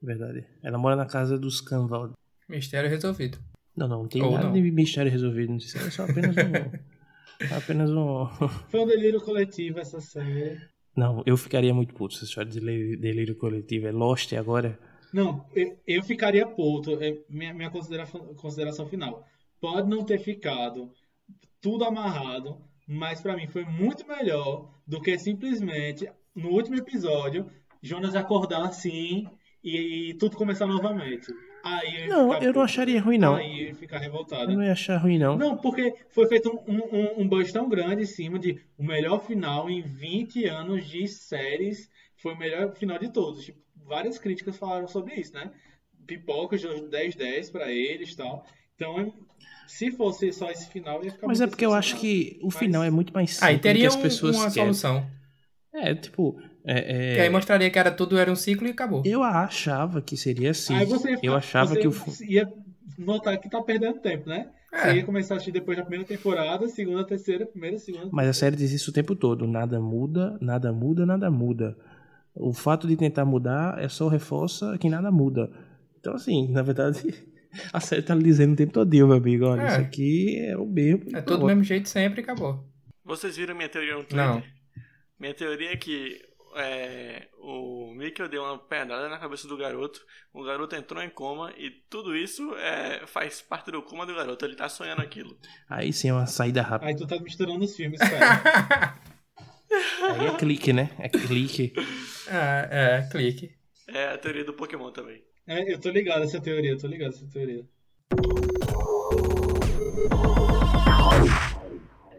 [0.00, 0.46] Verdade.
[0.62, 2.14] Ela mora na casa dos Canvaldi.
[2.48, 3.38] Mistério resolvido.
[3.76, 4.52] Não, não, não tem Ou nada não.
[4.54, 5.52] de mistério resolvido.
[5.52, 7.52] Não sei, é só apenas um.
[7.54, 8.26] apenas um.
[8.70, 10.58] Foi um delírio coletivo essa série.
[10.96, 13.86] Não, eu ficaria muito puto se essa história de delírio, coletivo.
[13.86, 14.78] É Lost agora.
[15.12, 16.92] Não, eu, eu ficaria puto.
[17.02, 19.26] É minha, minha consideração, consideração final.
[19.60, 20.90] Pode não ter ficado
[21.60, 22.58] tudo amarrado,
[22.88, 27.50] mas pra mim foi muito melhor do que simplesmente no último episódio
[27.82, 29.26] Jonas acordar assim
[29.62, 31.26] e, e tudo começar novamente.
[31.66, 33.34] Aí Não, eu não acharia ruim, não.
[33.36, 34.50] Aí eu ia ficar revoltado.
[34.52, 35.36] Eu não ia achar ruim, não.
[35.36, 39.24] Não, porque foi feito um, um, um buzz tão grande em cima de o melhor
[39.26, 41.90] final em 20 anos de séries.
[42.16, 43.44] Foi o melhor final de todos.
[43.44, 45.50] Tipo, várias críticas falaram sobre isso, né?
[46.06, 48.44] Pipocas de 10-10 pra eles e tal.
[48.74, 49.12] Então,
[49.66, 52.56] se fosse só esse final, ia ficar Mas é porque eu acho que o Mas-
[52.56, 54.72] final é muito mais simples Aí do que teria as pessoas uma querem.
[54.72, 55.06] solução.
[55.74, 59.02] É, tipo, é, é, Que aí mostraria que era tudo era um ciclo e acabou.
[59.04, 60.74] eu achava que seria assim.
[60.74, 61.94] Aí você ia eu achava você que o
[62.28, 62.52] ia
[62.98, 64.48] notar que tá perdendo tempo, né?
[64.72, 64.78] É.
[64.90, 68.08] Você ia começar a assistir depois da primeira temporada, segunda, terceira, primeira, segunda.
[68.12, 69.46] Mas a série diz isso o tempo todo.
[69.46, 71.76] Nada muda, nada muda, nada muda.
[72.34, 75.50] O fato de tentar mudar é só reforça que nada muda.
[75.98, 77.00] Então, assim, na verdade,
[77.72, 79.46] a série tá lhe dizendo o tempo todo, meu amigo.
[79.46, 79.66] Olha, É.
[79.68, 81.16] isso aqui é o mesmo.
[81.16, 82.62] É tudo do mesmo jeito sempre e acabou.
[83.04, 84.16] Vocês viram minha teoria no Twitter?
[84.18, 84.42] Não.
[85.18, 86.20] Minha teoria é que
[86.56, 91.52] é, o Mikkel deu uma pedrada na cabeça do garoto, o garoto entrou em coma
[91.56, 95.38] e tudo isso é, faz parte do coma do garoto, ele tá sonhando aquilo.
[95.68, 96.90] Aí sim é uma saída rápida.
[96.90, 98.98] Aí tu tá misturando os filmes, cara.
[100.18, 100.90] Aí é clique, né?
[100.98, 101.72] É clique.
[102.28, 103.54] É, é, clique.
[103.88, 105.22] É a teoria do Pokémon também.
[105.46, 107.64] é, eu tô ligado essa teoria, eu tô ligado essa teoria.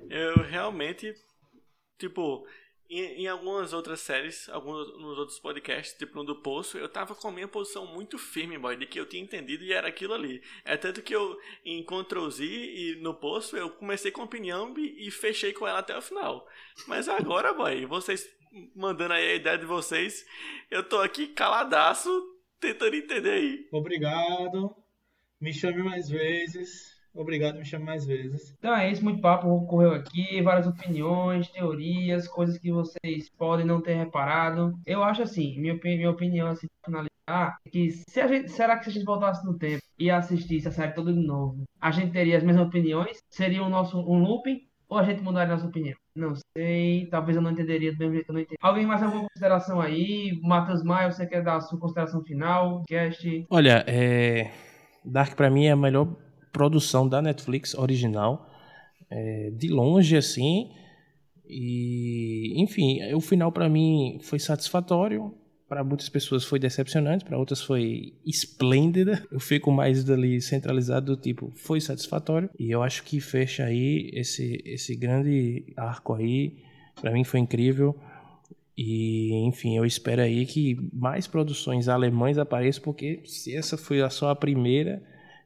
[0.09, 1.13] Eu realmente,
[1.97, 2.45] tipo,
[2.89, 7.15] em, em algumas outras séries, alguns nos outros podcasts, tipo no do Poço, eu tava
[7.15, 10.13] com a minha posição muito firme, boy, de que eu tinha entendido e era aquilo
[10.13, 10.41] ali.
[10.63, 14.73] É tanto que eu, em Ctrl Z e no Poço, eu comecei com a opinião
[14.77, 16.47] e, fechei com ela até o final.
[16.87, 18.27] Mas agora, boy, vocês
[18.75, 20.25] mandando aí a ideia de vocês,
[20.71, 22.09] eu tô aqui caladaço,
[22.59, 23.67] tentando entender aí.
[23.71, 24.75] Obrigado.
[25.39, 26.96] Me chame mais vezes.
[27.17, 28.53] Obrigado, me chame mais vezes.
[28.59, 33.81] Então é isso, muito papo ocorreu aqui, várias opiniões, teorias, coisas que vocês podem não
[33.81, 34.77] ter reparado.
[34.85, 38.77] Eu acho assim, minha, minha opinião assim, pra finalizar, é que se a gente, será
[38.77, 41.89] que se a gente voltasse no tempo e assistisse a série toda de novo, a
[41.89, 43.17] gente teria as mesmas opiniões?
[43.29, 44.67] Seria o nosso um looping?
[44.89, 45.97] Ou a gente mudaria nossa opinião?
[46.15, 48.57] Não sei, talvez eu não entenderia do mesmo jeito que eu não entendi.
[48.61, 50.39] Alguém mais alguma consideração aí?
[50.41, 52.83] Matheus Maia, você quer dar a sua consideração final?
[52.87, 53.45] Cast?
[53.49, 54.49] Olha, é...
[55.03, 56.15] Dark pra mim é a melhor
[56.51, 58.49] produção da Netflix original.
[59.09, 60.69] É, de longe, assim.
[61.49, 65.33] E, enfim, o final pra mim foi satisfatório.
[65.67, 69.25] Para muitas pessoas foi decepcionante, para outras foi esplêndida.
[69.29, 72.49] Eu fico mais ali centralizado do tipo, foi satisfatório.
[72.57, 76.57] E eu acho que fecha aí esse, esse grande arco aí.
[77.01, 77.95] Pra mim foi incrível.
[78.77, 84.29] E, enfim, eu espero aí que mais produções alemães apareçam, porque se essa foi só
[84.29, 85.01] a primeira,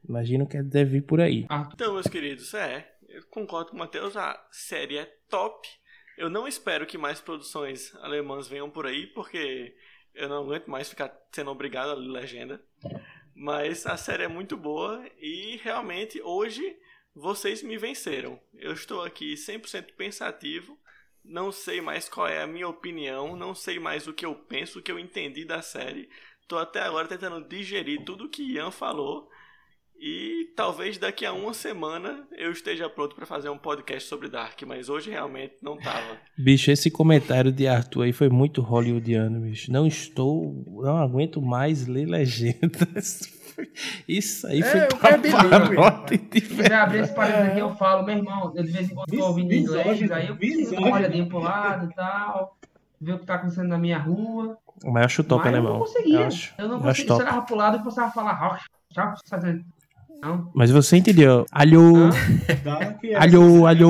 [0.07, 1.45] imagino que deve vir por aí.
[1.73, 5.68] Então, meus queridos, é, eu concordo com o Matheus, a série é top.
[6.18, 9.76] Eu não espero que mais produções alemãs venham por aí, porque
[10.14, 12.61] eu não aguento mais ficar sendo obrigado a ler legenda.
[13.34, 16.78] Mas a série é muito boa e realmente hoje
[17.15, 18.40] vocês me venceram.
[18.53, 20.78] Eu estou aqui 100% pensativo,
[21.23, 24.80] não sei mais qual é a minha opinião, não sei mais o que eu penso,
[24.80, 26.10] o que eu entendi da série.
[26.41, 29.30] Estou até agora tentando digerir tudo que Ian falou.
[30.03, 34.60] E talvez daqui a uma semana eu esteja pronto para fazer um podcast sobre Dark,
[34.65, 36.18] mas hoje realmente não tava.
[36.36, 39.72] Bicho, esse comentário de Arthur aí foi muito hollywoodiano, bicho.
[39.72, 43.19] Não estou, não aguento mais ler legendas.
[44.07, 48.18] Isso aí É, foi é bilíngue, Se quiser abrir esse parênteses aqui, eu falo, meu
[48.18, 51.28] irmão, eu de vez em quando tô ouvindo inglês, aí eu preciso dar uma olhadinha
[51.28, 52.57] pro lado e tal,
[52.99, 54.57] ver o que tá acontecendo na minha rua.
[54.84, 55.86] Mas eu acho top, Mas né, eu não irmão?
[55.86, 56.19] conseguia.
[56.22, 57.07] Eu acho, Eu não eu conseguia.
[57.07, 57.22] top.
[57.23, 59.64] Você olhava pro lado e começava a falar, "Rock, tchau", sabe?
[60.22, 60.52] Não?
[60.53, 61.45] Mas você entendeu.
[61.52, 62.10] Alô,
[63.07, 63.89] é Alô, alô.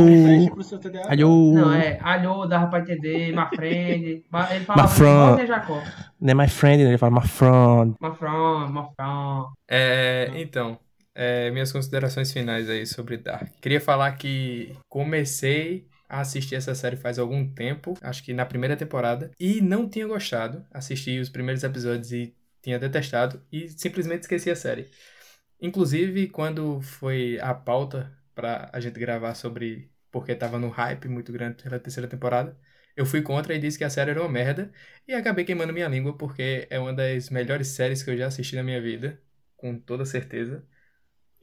[1.05, 1.53] alô.
[1.53, 4.05] Não, é alô, dava pra entender, my friend.
[4.05, 5.47] Ele falava My friend.
[5.47, 5.83] Jacó.
[6.19, 6.89] Não é my friend, né?
[6.89, 7.95] ele fala my friend.
[8.01, 9.47] My friend, my friend.
[9.69, 10.79] É, então,
[11.13, 13.49] é, minhas considerações finais aí sobre Dark.
[13.61, 18.77] Queria falar que comecei a assistir essa série faz algum tempo, acho que na primeira
[18.77, 20.63] temporada, e não tinha gostado.
[20.73, 24.87] Assisti os primeiros episódios e tinha detestado e simplesmente esqueci a série.
[25.61, 31.31] Inclusive, quando foi a pauta pra a gente gravar sobre porque tava no hype muito
[31.31, 32.57] grande pela terceira temporada,
[32.95, 34.71] eu fui contra e disse que a série era uma merda
[35.07, 38.55] e acabei queimando minha língua porque é uma das melhores séries que eu já assisti
[38.55, 39.21] na minha vida
[39.55, 40.65] com toda certeza.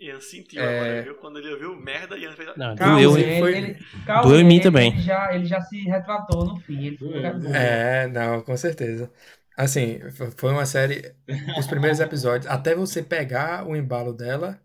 [0.01, 0.79] Ian sentiu É.
[0.79, 1.15] agora, viu?
[1.17, 2.49] Quando ele ouviu merda, Ian fez.
[2.57, 3.75] Não, Calma, doeu, ele, foi- ele,
[4.07, 4.93] calma, Doeu em mim ele- também.
[4.93, 6.87] Ele já, ele já se retratou no fim.
[6.87, 7.17] Ele ficou.
[7.53, 9.11] É, não, com certeza.
[9.59, 9.99] Assim,
[10.37, 11.15] foi uma série.
[11.57, 14.63] Os primeiros episódios, até você pegar o embalo dela,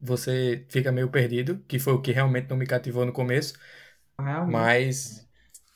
[0.00, 3.54] você fica meio perdido, que foi o que realmente não me cativou no começo,
[4.18, 4.52] Realmente.
[4.52, 5.28] mas,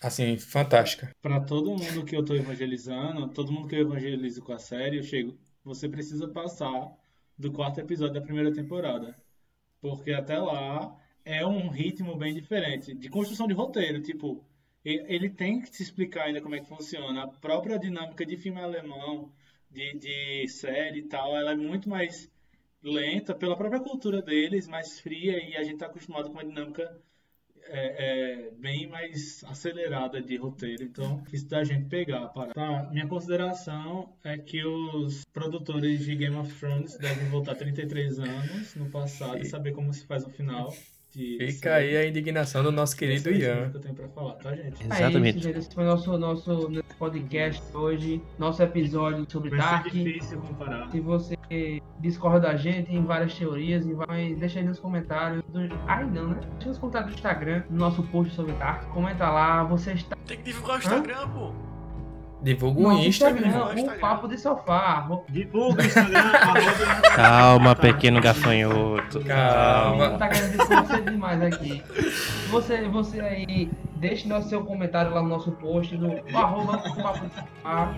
[0.02, 1.14] assim, fantástica.
[1.22, 4.98] Pra todo mundo que eu tô evangelizando, todo mundo que eu evangelizo com a série,
[4.98, 6.90] eu chego, você precisa passar
[7.38, 9.16] do quarto episódio da primeira temporada.
[9.80, 12.94] Porque até lá é um ritmo bem diferente.
[12.94, 14.44] De construção de roteiro, tipo,
[14.88, 17.24] ele tem que se explicar ainda como é que funciona.
[17.24, 19.32] A própria dinâmica de filme alemão,
[19.70, 22.30] de, de série e tal, ela é muito mais
[22.82, 27.00] lenta pela própria cultura deles, mais fria, e a gente tá acostumado com uma dinâmica
[27.68, 32.54] é, é, bem mais acelerada de roteiro, então isso da gente pegar a parada.
[32.54, 38.74] Tá, minha consideração é que os produtores de Game of Thrones devem voltar 33 anos
[38.76, 40.72] no passado e saber como se faz um final.
[41.16, 43.70] De Fica aí a indignação do nosso querido Esse é o Ian.
[43.70, 44.82] que eu tenho pra falar, tá, gente?
[44.82, 45.38] É Exatamente.
[45.38, 45.58] isso, gente.
[45.58, 48.20] Esse foi nosso, nosso, nosso podcast hoje.
[48.38, 49.90] Nosso episódio sobre Vai ser Dark.
[49.90, 50.90] difícil comparar.
[50.90, 54.38] Se você discorda da gente em várias teorias, em várias...
[54.38, 55.42] deixa aí nos comentários.
[55.48, 55.60] Do...
[55.86, 56.40] Ai, não, né?
[56.56, 58.84] Deixa nos comentários do Instagram, no nosso post sobre Dark.
[58.90, 61.65] Comenta lá, você está Tem que divulgar o Instagram, pô.
[62.42, 63.48] Divulga o Instagram.
[63.48, 63.96] Instagram.
[63.96, 65.08] o papo de sofá.
[65.28, 66.32] Divulga o Instagram,
[67.14, 69.20] Calma, pequeno gafanhoto.
[69.20, 70.10] Calma.
[70.10, 71.82] Não tá querendo distorcer demais aqui.
[72.50, 77.34] Você, você aí, deixe no seu comentário lá no nosso post, no arroba papo de
[77.34, 77.94] sofá.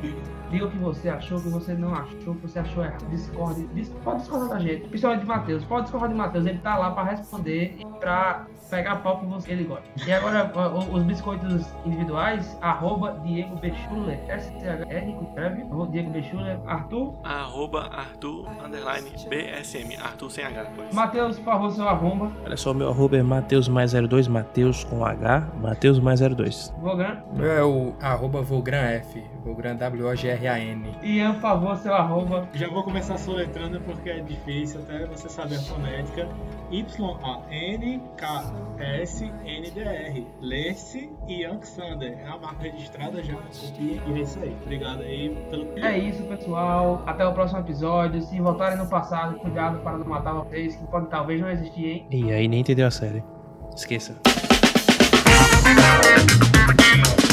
[0.51, 3.05] Diga o que você achou, o que você não achou, o que você achou errado.
[3.11, 4.89] Discorde, dis- pode discordar da gente.
[4.89, 5.65] Principalmente de Matheus.
[5.65, 6.47] Pode discordar de Matheus.
[6.47, 9.51] Ele tá lá pra responder e pra pegar pau com você.
[9.53, 9.85] Ele gosta.
[10.07, 10.51] E agora,
[10.91, 14.19] os biscoitos individuais, arroba Diego Bechuler.
[14.29, 15.63] S-C-H-R, escreve.
[15.63, 16.59] Arroba Diego Bechuler.
[16.67, 17.15] Arthur.
[17.25, 19.97] Arroba Arthur underline BSM.
[20.03, 20.95] Arthur sem H depois.
[20.95, 22.33] Matheus, por favor, seu arromba.
[22.45, 25.47] Olha só, meu arroba é Mateus mais 02, Mateus com H,
[25.89, 26.75] Mateus mais 02.
[26.81, 27.23] Vogan.
[27.33, 30.95] Meu é o arroba Vogran F, Vogran W-O-G-R-A-N.
[31.03, 32.47] Ian, por favor, seu arroba.
[32.53, 36.29] Já vou começar soletrando porque é difícil, até você saber a fonética.
[36.71, 37.47] Y-A-N-K-S-N-D-R.
[40.43, 42.19] Lesse e Alexander.
[42.19, 43.35] É a marca registrada já.
[43.35, 44.55] Copia e é isso aí.
[44.63, 47.03] Obrigado aí pelo É isso, pessoal.
[47.07, 48.21] Até o próximo episódio.
[48.23, 52.07] Se voltarem no passado, cuidado para não matar vocês, que pode talvez não existir, hein?
[52.11, 53.25] E aí nem entendeu a série.
[53.75, 54.15] Esqueça.
[55.69, 57.28] どこどこどこどこ?」